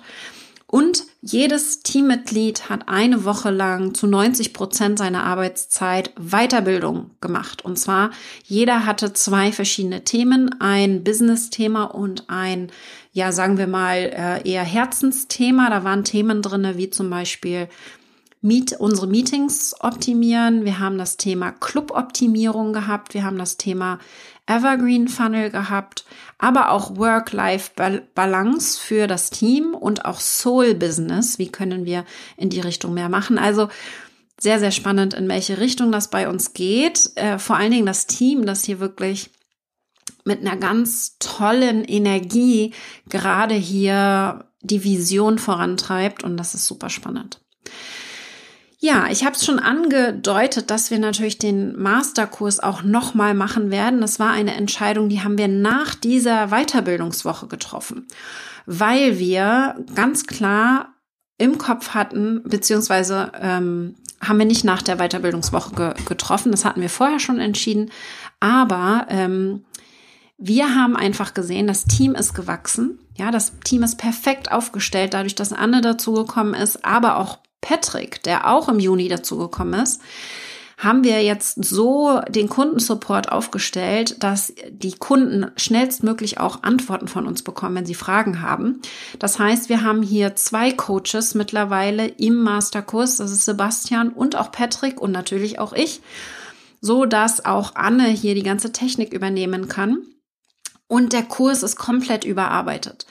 Und 0.74 1.04
jedes 1.22 1.84
Teammitglied 1.84 2.68
hat 2.68 2.88
eine 2.88 3.24
Woche 3.24 3.50
lang 3.50 3.94
zu 3.94 4.08
90 4.08 4.52
Prozent 4.52 4.98
seiner 4.98 5.22
Arbeitszeit 5.22 6.12
Weiterbildung 6.16 7.10
gemacht. 7.20 7.64
Und 7.64 7.78
zwar 7.78 8.10
jeder 8.44 8.84
hatte 8.84 9.12
zwei 9.12 9.52
verschiedene 9.52 10.02
Themen, 10.02 10.60
ein 10.60 11.04
Business-Thema 11.04 11.84
und 11.84 12.28
ein, 12.28 12.72
ja, 13.12 13.30
sagen 13.30 13.56
wir 13.56 13.68
mal, 13.68 13.98
äh, 13.98 14.50
eher 14.50 14.64
Herzensthema. 14.64 15.70
Da 15.70 15.84
waren 15.84 16.02
Themen 16.02 16.42
drinne 16.42 16.76
wie 16.76 16.90
zum 16.90 17.08
Beispiel 17.08 17.68
Meet, 18.44 18.74
unsere 18.74 19.06
Meetings 19.06 19.74
optimieren. 19.80 20.66
Wir 20.66 20.78
haben 20.78 20.98
das 20.98 21.16
Thema 21.16 21.50
Club-Optimierung 21.50 22.74
gehabt. 22.74 23.14
Wir 23.14 23.24
haben 23.24 23.38
das 23.38 23.56
Thema 23.56 23.98
Evergreen 24.46 25.08
Funnel 25.08 25.48
gehabt, 25.50 26.04
aber 26.36 26.70
auch 26.70 26.98
Work-Life-Balance 26.98 28.78
für 28.78 29.06
das 29.06 29.30
Team 29.30 29.74
und 29.74 30.04
auch 30.04 30.20
Soul 30.20 30.74
Business. 30.74 31.38
Wie 31.38 31.50
können 31.50 31.86
wir 31.86 32.04
in 32.36 32.50
die 32.50 32.60
Richtung 32.60 32.92
mehr 32.92 33.08
machen? 33.08 33.38
Also 33.38 33.68
sehr, 34.38 34.58
sehr 34.58 34.72
spannend, 34.72 35.14
in 35.14 35.26
welche 35.26 35.56
Richtung 35.56 35.90
das 35.90 36.10
bei 36.10 36.28
uns 36.28 36.52
geht. 36.52 37.12
Äh, 37.14 37.38
vor 37.38 37.56
allen 37.56 37.72
Dingen 37.72 37.86
das 37.86 38.06
Team, 38.06 38.44
das 38.44 38.62
hier 38.62 38.78
wirklich 38.78 39.30
mit 40.26 40.40
einer 40.40 40.56
ganz 40.56 41.16
tollen 41.18 41.82
Energie 41.82 42.74
gerade 43.08 43.54
hier 43.54 44.44
die 44.60 44.84
Vision 44.84 45.38
vorantreibt 45.38 46.24
und 46.24 46.36
das 46.36 46.54
ist 46.54 46.66
super 46.66 46.90
spannend. 46.90 47.40
Ja, 48.84 49.06
ich 49.10 49.24
habe 49.24 49.34
es 49.34 49.46
schon 49.46 49.60
angedeutet, 49.60 50.70
dass 50.70 50.90
wir 50.90 50.98
natürlich 50.98 51.38
den 51.38 51.74
Masterkurs 51.80 52.60
auch 52.60 52.82
nochmal 52.82 53.32
machen 53.32 53.70
werden. 53.70 54.02
Das 54.02 54.20
war 54.20 54.30
eine 54.30 54.52
Entscheidung, 54.52 55.08
die 55.08 55.22
haben 55.22 55.38
wir 55.38 55.48
nach 55.48 55.94
dieser 55.94 56.48
Weiterbildungswoche 56.48 57.46
getroffen, 57.46 58.06
weil 58.66 59.18
wir 59.18 59.82
ganz 59.94 60.26
klar 60.26 60.96
im 61.38 61.56
Kopf 61.56 61.94
hatten, 61.94 62.42
beziehungsweise 62.44 63.32
ähm, 63.40 63.94
haben 64.20 64.38
wir 64.38 64.44
nicht 64.44 64.64
nach 64.64 64.82
der 64.82 64.96
Weiterbildungswoche 64.96 65.74
ge 65.74 65.94
getroffen, 66.04 66.52
das 66.52 66.66
hatten 66.66 66.82
wir 66.82 66.90
vorher 66.90 67.20
schon 67.20 67.38
entschieden, 67.38 67.90
aber 68.38 69.06
ähm, 69.08 69.64
wir 70.36 70.74
haben 70.74 70.94
einfach 70.94 71.32
gesehen, 71.32 71.66
das 71.66 71.86
Team 71.86 72.14
ist 72.14 72.34
gewachsen. 72.34 72.98
Ja, 73.16 73.30
das 73.30 73.58
Team 73.60 73.82
ist 73.82 73.96
perfekt 73.96 74.52
aufgestellt, 74.52 75.14
dadurch, 75.14 75.36
dass 75.36 75.54
Anne 75.54 75.80
dazugekommen 75.80 76.52
ist, 76.52 76.84
aber 76.84 77.16
auch 77.16 77.38
Patrick, 77.64 78.22
der 78.22 78.50
auch 78.50 78.68
im 78.68 78.78
Juni 78.78 79.08
dazugekommen 79.08 79.80
ist, 79.80 80.02
haben 80.76 81.02
wir 81.02 81.22
jetzt 81.22 81.64
so 81.64 82.20
den 82.28 82.48
Kundensupport 82.48 83.32
aufgestellt, 83.32 84.22
dass 84.22 84.52
die 84.70 84.92
Kunden 84.92 85.50
schnellstmöglich 85.56 86.38
auch 86.38 86.62
Antworten 86.62 87.08
von 87.08 87.26
uns 87.26 87.42
bekommen, 87.42 87.76
wenn 87.76 87.86
sie 87.86 87.94
Fragen 87.94 88.42
haben. 88.42 88.82
Das 89.18 89.38
heißt, 89.38 89.70
wir 89.70 89.82
haben 89.82 90.02
hier 90.02 90.34
zwei 90.36 90.72
Coaches 90.72 91.34
mittlerweile 91.34 92.06
im 92.06 92.34
Masterkurs. 92.34 93.16
Das 93.16 93.30
ist 93.30 93.46
Sebastian 93.46 94.10
und 94.10 94.36
auch 94.36 94.52
Patrick 94.52 95.00
und 95.00 95.12
natürlich 95.12 95.58
auch 95.58 95.72
ich, 95.72 96.02
so 96.82 97.06
dass 97.06 97.46
auch 97.46 97.76
Anne 97.76 98.08
hier 98.08 98.34
die 98.34 98.42
ganze 98.42 98.72
Technik 98.72 99.14
übernehmen 99.14 99.68
kann. 99.68 100.02
Und 100.86 101.14
der 101.14 101.22
Kurs 101.22 101.62
ist 101.62 101.76
komplett 101.76 102.24
überarbeitet. 102.24 103.06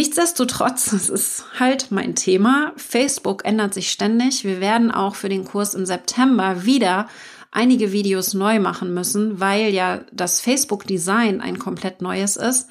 Nichtsdestotrotz, 0.00 0.94
es 0.94 1.10
ist 1.10 1.44
halt 1.58 1.90
mein 1.90 2.14
Thema. 2.14 2.72
Facebook 2.76 3.44
ändert 3.44 3.74
sich 3.74 3.90
ständig. 3.90 4.44
Wir 4.44 4.58
werden 4.58 4.90
auch 4.90 5.14
für 5.14 5.28
den 5.28 5.44
Kurs 5.44 5.74
im 5.74 5.84
September 5.84 6.64
wieder 6.64 7.06
einige 7.50 7.92
Videos 7.92 8.32
neu 8.32 8.60
machen 8.60 8.94
müssen, 8.94 9.40
weil 9.40 9.74
ja 9.74 10.00
das 10.10 10.40
Facebook-Design 10.40 11.42
ein 11.42 11.58
komplett 11.58 12.00
neues 12.00 12.38
ist. 12.38 12.70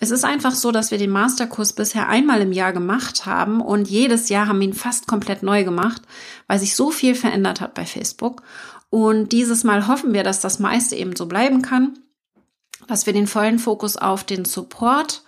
Es 0.00 0.10
ist 0.10 0.26
einfach 0.26 0.54
so, 0.54 0.70
dass 0.70 0.90
wir 0.90 0.98
den 0.98 1.08
Masterkurs 1.08 1.72
bisher 1.72 2.10
einmal 2.10 2.42
im 2.42 2.52
Jahr 2.52 2.74
gemacht 2.74 3.24
haben 3.24 3.62
und 3.62 3.88
jedes 3.88 4.28
Jahr 4.28 4.46
haben 4.46 4.60
wir 4.60 4.68
ihn 4.68 4.74
fast 4.74 5.06
komplett 5.06 5.42
neu 5.42 5.64
gemacht, 5.64 6.02
weil 6.46 6.58
sich 6.58 6.76
so 6.76 6.90
viel 6.90 7.14
verändert 7.14 7.62
hat 7.62 7.72
bei 7.72 7.86
Facebook. 7.86 8.42
Und 8.90 9.32
dieses 9.32 9.64
Mal 9.64 9.88
hoffen 9.88 10.12
wir, 10.12 10.24
dass 10.24 10.40
das 10.40 10.58
meiste 10.58 10.94
eben 10.94 11.16
so 11.16 11.24
bleiben 11.24 11.62
kann, 11.62 11.98
dass 12.86 13.06
wir 13.06 13.14
den 13.14 13.26
vollen 13.26 13.58
Fokus 13.58 13.96
auf 13.96 14.24
den 14.24 14.44
Support 14.44 15.22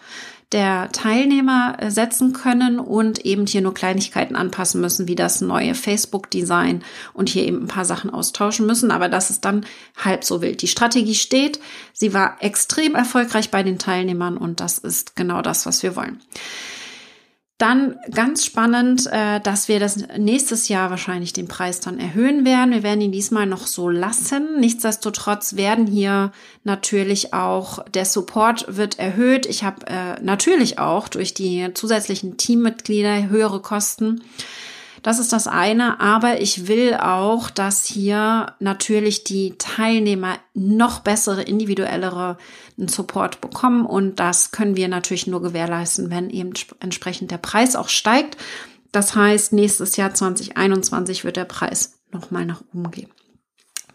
der 0.52 0.90
Teilnehmer 0.92 1.76
äh, 1.78 1.90
setzen 1.90 2.32
können 2.32 2.78
und 2.78 3.24
eben 3.24 3.46
hier 3.46 3.62
nur 3.62 3.74
Kleinigkeiten 3.74 4.36
anpassen 4.36 4.80
müssen, 4.80 5.08
wie 5.08 5.14
das 5.14 5.40
neue 5.40 5.74
Facebook-Design 5.74 6.84
und 7.14 7.28
hier 7.28 7.44
eben 7.44 7.62
ein 7.62 7.68
paar 7.68 7.84
Sachen 7.84 8.10
austauschen 8.10 8.66
müssen. 8.66 8.90
Aber 8.90 9.08
das 9.08 9.30
ist 9.30 9.44
dann 9.44 9.64
halb 9.96 10.24
so 10.24 10.42
wild. 10.42 10.62
Die 10.62 10.68
Strategie 10.68 11.14
steht. 11.14 11.58
Sie 11.92 12.14
war 12.14 12.36
extrem 12.40 12.94
erfolgreich 12.94 13.50
bei 13.50 13.62
den 13.62 13.78
Teilnehmern 13.78 14.36
und 14.36 14.60
das 14.60 14.78
ist 14.78 15.16
genau 15.16 15.42
das, 15.42 15.66
was 15.66 15.82
wir 15.82 15.96
wollen. 15.96 16.20
Dann 17.62 17.94
ganz 18.12 18.44
spannend, 18.44 19.06
äh, 19.06 19.38
dass 19.38 19.68
wir 19.68 19.78
das 19.78 19.96
nächstes 20.18 20.66
Jahr 20.66 20.90
wahrscheinlich 20.90 21.32
den 21.32 21.46
Preis 21.46 21.78
dann 21.78 22.00
erhöhen 22.00 22.44
werden. 22.44 22.72
Wir 22.74 22.82
werden 22.82 23.00
ihn 23.00 23.12
diesmal 23.12 23.46
noch 23.46 23.68
so 23.68 23.88
lassen. 23.88 24.58
Nichtsdestotrotz 24.58 25.54
werden 25.54 25.86
hier 25.86 26.32
natürlich 26.64 27.32
auch 27.34 27.84
der 27.90 28.04
Support 28.04 28.64
wird 28.76 28.98
erhöht. 28.98 29.46
Ich 29.46 29.62
habe 29.62 29.86
äh, 29.86 30.20
natürlich 30.20 30.80
auch 30.80 31.06
durch 31.06 31.34
die 31.34 31.72
zusätzlichen 31.72 32.36
Teammitglieder 32.36 33.28
höhere 33.28 33.62
Kosten. 33.62 34.22
Das 35.02 35.18
ist 35.18 35.32
das 35.32 35.48
eine, 35.48 36.00
aber 36.00 36.40
ich 36.40 36.68
will 36.68 36.94
auch, 36.94 37.50
dass 37.50 37.84
hier 37.84 38.54
natürlich 38.60 39.24
die 39.24 39.56
Teilnehmer 39.58 40.38
noch 40.54 41.00
bessere, 41.00 41.42
individuellere 41.42 42.38
Support 42.76 43.40
bekommen 43.40 43.84
und 43.84 44.20
das 44.20 44.52
können 44.52 44.76
wir 44.76 44.86
natürlich 44.86 45.26
nur 45.26 45.42
gewährleisten, 45.42 46.10
wenn 46.10 46.30
eben 46.30 46.52
entsprechend 46.78 47.32
der 47.32 47.38
Preis 47.38 47.74
auch 47.74 47.88
steigt. 47.88 48.36
Das 48.92 49.16
heißt, 49.16 49.52
nächstes 49.52 49.96
Jahr 49.96 50.14
2021 50.14 51.24
wird 51.24 51.36
der 51.36 51.46
Preis 51.46 51.98
nochmal 52.12 52.46
nach 52.46 52.62
oben 52.72 52.90
gehen. 52.92 53.10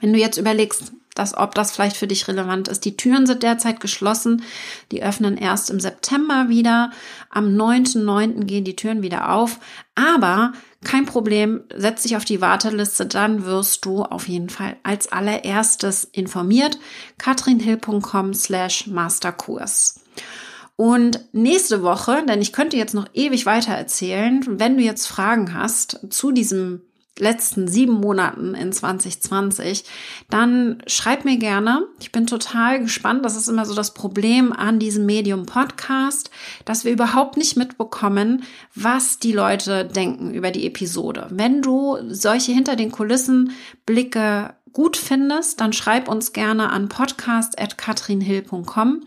Wenn 0.02 0.12
du 0.12 0.20
jetzt 0.20 0.38
überlegst, 0.38 0.92
dass, 1.18 1.36
ob 1.36 1.56
das 1.56 1.72
vielleicht 1.72 1.98
für 1.98 2.08
dich 2.08 2.28
relevant 2.28 2.68
ist. 2.68 2.86
Die 2.86 2.96
Türen 2.96 3.26
sind 3.26 3.44
derzeit 3.44 3.80
geschlossen. 3.80 4.44
Die 4.92 5.02
öffnen 5.02 5.38
erst 5.38 5.70
im 5.70 5.80
September 5.80 6.46
wieder. 6.50 6.92
Am 7.30 7.48
9.9. 7.48 8.46
gehen 8.46 8.64
die 8.64 8.76
Türen 8.76 9.02
wieder 9.02 9.32
auf. 9.32 9.60
Aber 9.96 10.54
kein 10.88 11.06
Problem, 11.06 11.62
setz 11.76 12.04
dich 12.04 12.18
auf 12.18 12.26
die 12.26 12.42
Warteliste, 12.42 13.06
dann 13.06 13.46
wirst 13.46 13.86
du 13.86 14.04
auf 14.04 14.28
jeden 14.28 14.50
Fall 14.50 14.78
als 14.84 15.12
allererstes 15.12 16.06
informiert. 16.06 16.80
katrinhill.com 17.18 18.34
slash 18.34 18.88
masterkurs. 18.88 20.00
Und 20.78 21.20
nächste 21.34 21.84
Woche, 21.84 22.24
denn 22.28 22.42
ich 22.42 22.54
könnte 22.54 22.78
jetzt 22.78 22.94
noch 22.94 23.08
ewig 23.14 23.46
weiter 23.46 23.74
erzählen, 23.74 24.44
wenn 24.48 24.78
du 24.78 24.84
jetzt 24.84 25.08
Fragen 25.08 25.54
hast 25.54 26.00
zu 26.10 26.32
diesem 26.32 26.82
letzten 27.20 27.68
sieben 27.68 27.94
Monaten 27.94 28.56
in 28.56 28.72
2020, 28.72 29.84
dann 30.30 30.82
schreib 30.88 31.26
mir 31.26 31.38
gerne. 31.38 31.88
Ich 32.00 32.12
bin 32.12 32.28
total 32.28 32.80
gespannt. 32.80 33.24
Das 33.26 33.36
ist 33.36 33.48
immer 33.48 33.66
so 33.66 33.74
das 33.74 33.94
Problem 33.94 34.54
an 34.54 34.80
diesem 34.80 35.06
Medium 35.06 35.46
Podcast, 35.46 36.32
dass 36.66 36.86
wir 36.86 36.92
überhaupt 36.92 37.38
nicht 37.38 37.58
mitbekommen, 37.58 38.44
was 38.76 39.20
die 39.20 39.32
Leute 39.32 39.86
denken 39.86 40.34
über 40.34 40.52
die 40.52 40.66
Episode. 40.66 41.28
Wenn 41.30 41.62
du 41.62 41.98
solche 42.10 42.52
hinter 42.52 42.76
den 42.76 42.92
Kulissen 42.92 43.52
Blicke 43.86 44.57
gut 44.74 44.98
findest, 44.98 45.62
dann 45.62 45.74
schreib 45.74 46.08
uns 46.08 46.34
gerne 46.34 46.72
an 46.72 46.90
podcast.katrinhill.com. 46.90 49.02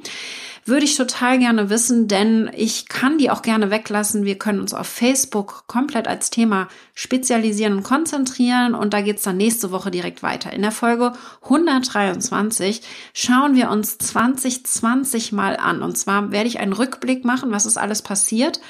Würde 0.66 0.85
ich 0.85 0.96
total 0.96 1.38
gerne 1.38 1.70
wissen, 1.70 2.07
denn 2.07 2.51
ich 2.55 2.87
kann 2.88 3.16
die 3.18 3.31
auch 3.31 3.42
gerne 3.42 3.70
weglassen. 3.70 4.25
Wir 4.25 4.38
können 4.38 4.61
uns 4.61 4.75
auf 4.75 4.87
Facebook 4.87 5.64
komplett 5.66 6.07
als 6.07 6.31
Thema 6.31 6.68
spezialisieren 6.94 7.79
und 7.79 7.83
konzentrieren 7.83 8.75
und 8.75 8.92
da 8.92 9.01
geht's 9.01 9.23
dann 9.23 9.38
nächste 9.38 9.73
Woche 9.73 9.90
direkt 9.90 10.23
weiter. 10.23 10.53
In 10.53 10.61
der 10.62 10.73
Folge 10.73 11.14
123 11.42 12.83
schauen 13.14 13.57
wir 13.57 13.70
uns 13.70 13.96
2020 13.99 15.33
mal 15.33 15.57
an 15.57 15.83
und 15.83 15.96
zwar 15.96 16.31
werde 16.31 16.49
ich 16.49 16.61
einen 16.61 16.75
Rückblick 16.75 17.25
machen, 17.25 17.53
was 17.53 17.64
ist 17.66 17.79
alles 17.79 18.03
passiert 18.03 18.61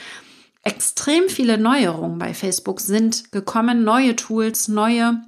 extrem 0.63 1.29
viele 1.29 1.59
Neuerungen 1.59 2.19
bei 2.19 2.35
Facebook 2.35 2.81
sind 2.81 3.33
gekommen, 3.33 3.85
neue 3.85 4.17
Tools, 4.17 4.69
neue 4.69 5.23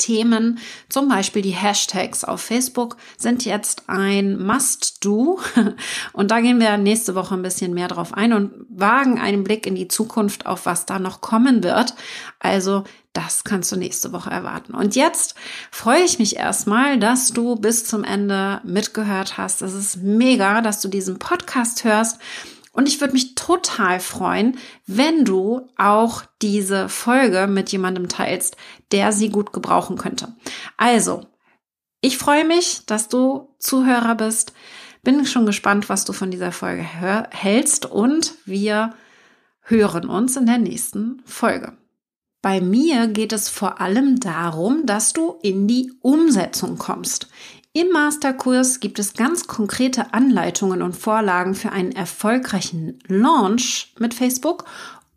Themen, 0.00 0.58
zum 0.88 1.08
Beispiel 1.08 1.42
die 1.42 1.50
Hashtags 1.50 2.24
auf 2.24 2.40
Facebook 2.40 2.96
sind 3.16 3.44
jetzt 3.44 3.84
ein 3.86 4.44
Must-Do. 4.44 5.38
Und 6.12 6.30
da 6.30 6.40
gehen 6.40 6.58
wir 6.58 6.76
nächste 6.78 7.14
Woche 7.14 7.34
ein 7.34 7.42
bisschen 7.42 7.74
mehr 7.74 7.88
drauf 7.88 8.14
ein 8.14 8.32
und 8.32 8.52
wagen 8.68 9.20
einen 9.20 9.44
Blick 9.44 9.66
in 9.66 9.74
die 9.74 9.88
Zukunft, 9.88 10.46
auf 10.46 10.66
was 10.66 10.86
da 10.86 10.98
noch 10.98 11.20
kommen 11.20 11.62
wird. 11.62 11.94
Also 12.38 12.84
das 13.12 13.44
kannst 13.44 13.70
du 13.72 13.76
nächste 13.76 14.12
Woche 14.12 14.30
erwarten. 14.30 14.74
Und 14.74 14.96
jetzt 14.96 15.34
freue 15.70 16.02
ich 16.02 16.18
mich 16.18 16.36
erstmal, 16.36 16.98
dass 16.98 17.32
du 17.32 17.56
bis 17.56 17.84
zum 17.84 18.04
Ende 18.04 18.60
mitgehört 18.64 19.36
hast. 19.36 19.62
Es 19.62 19.74
ist 19.74 19.96
mega, 19.98 20.60
dass 20.60 20.80
du 20.80 20.88
diesen 20.88 21.18
Podcast 21.18 21.84
hörst. 21.84 22.18
Und 22.72 22.88
ich 22.88 23.00
würde 23.00 23.14
mich 23.14 23.34
total 23.34 23.98
freuen, 24.00 24.56
wenn 24.86 25.24
du 25.24 25.68
auch 25.76 26.22
diese 26.40 26.88
Folge 26.88 27.46
mit 27.48 27.72
jemandem 27.72 28.08
teilst, 28.08 28.56
der 28.92 29.12
sie 29.12 29.28
gut 29.28 29.52
gebrauchen 29.52 29.96
könnte. 29.96 30.34
Also, 30.76 31.26
ich 32.00 32.16
freue 32.16 32.44
mich, 32.44 32.86
dass 32.86 33.08
du 33.08 33.54
Zuhörer 33.58 34.14
bist. 34.14 34.52
Bin 35.02 35.26
schon 35.26 35.46
gespannt, 35.46 35.88
was 35.88 36.04
du 36.04 36.12
von 36.12 36.30
dieser 36.30 36.52
Folge 36.52 36.82
hältst 36.82 37.86
und 37.86 38.34
wir 38.44 38.94
hören 39.62 40.08
uns 40.08 40.36
in 40.36 40.46
der 40.46 40.58
nächsten 40.58 41.22
Folge. 41.24 41.76
Bei 42.42 42.60
mir 42.60 43.06
geht 43.06 43.32
es 43.32 43.48
vor 43.50 43.80
allem 43.80 44.18
darum, 44.18 44.86
dass 44.86 45.12
du 45.12 45.38
in 45.42 45.68
die 45.68 45.92
Umsetzung 46.00 46.78
kommst. 46.78 47.28
Im 47.72 47.90
Masterkurs 47.92 48.80
gibt 48.80 48.98
es 48.98 49.14
ganz 49.14 49.46
konkrete 49.46 50.12
Anleitungen 50.12 50.82
und 50.82 50.96
Vorlagen 50.96 51.54
für 51.54 51.70
einen 51.70 51.92
erfolgreichen 51.92 52.98
Launch 53.06 53.92
mit 53.96 54.12
Facebook 54.12 54.64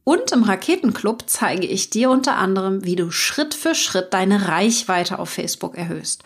und 0.03 0.31
im 0.31 0.43
Raketenclub 0.43 1.23
zeige 1.25 1.65
ich 1.65 1.89
dir 1.89 2.11
unter 2.11 2.35
anderem, 2.35 2.85
wie 2.85 2.95
du 2.95 3.09
Schritt 3.09 3.55
für 3.55 3.73
Schritt 3.73 4.13
deine 4.13 4.49
Reichweite 4.49 5.17
auf 5.17 5.31
Facebook 5.31 5.75
erhöhst. 5.75 6.23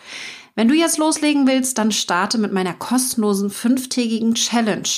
Wenn 0.54 0.68
du 0.68 0.74
jetzt 0.74 0.98
loslegen 0.98 1.46
willst, 1.46 1.78
dann 1.78 1.92
starte 1.92 2.36
mit 2.36 2.52
meiner 2.52 2.74
kostenlosen 2.74 3.48
fünftägigen 3.48 4.34
Challenge. 4.34 4.88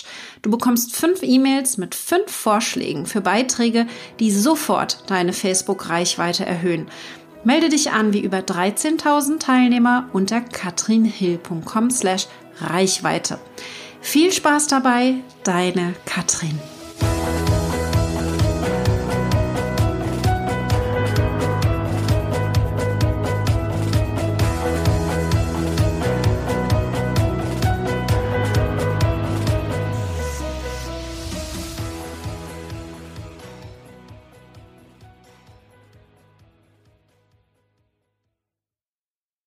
Du 0.41 0.51
bekommst 0.51 0.97
fünf 0.97 1.23
E-Mails 1.23 1.77
mit 1.77 1.95
fünf 1.95 2.33
Vorschlägen 2.33 3.05
für 3.05 3.21
Beiträge, 3.21 3.87
die 4.19 4.33
sofort 4.33 5.05
deine 5.09 5.35
Facebook-Reichweite 5.35 6.47
erhöhen. 6.47 6.89
Melde 7.43 7.71
dich 7.71 7.91
an 7.91 8.13
wie 8.13 8.21
über 8.21 8.39
13.000 8.39 9.39
Teilnehmer 9.39 10.09
unter 10.13 10.41
katrinhill.com 10.41 11.91
slash 11.91 12.29
Reichweite. 12.61 13.39
Viel 14.03 14.33
Spaß 14.33 14.67
dabei, 14.67 15.15
deine 15.45 15.95
Katrin. 16.05 16.59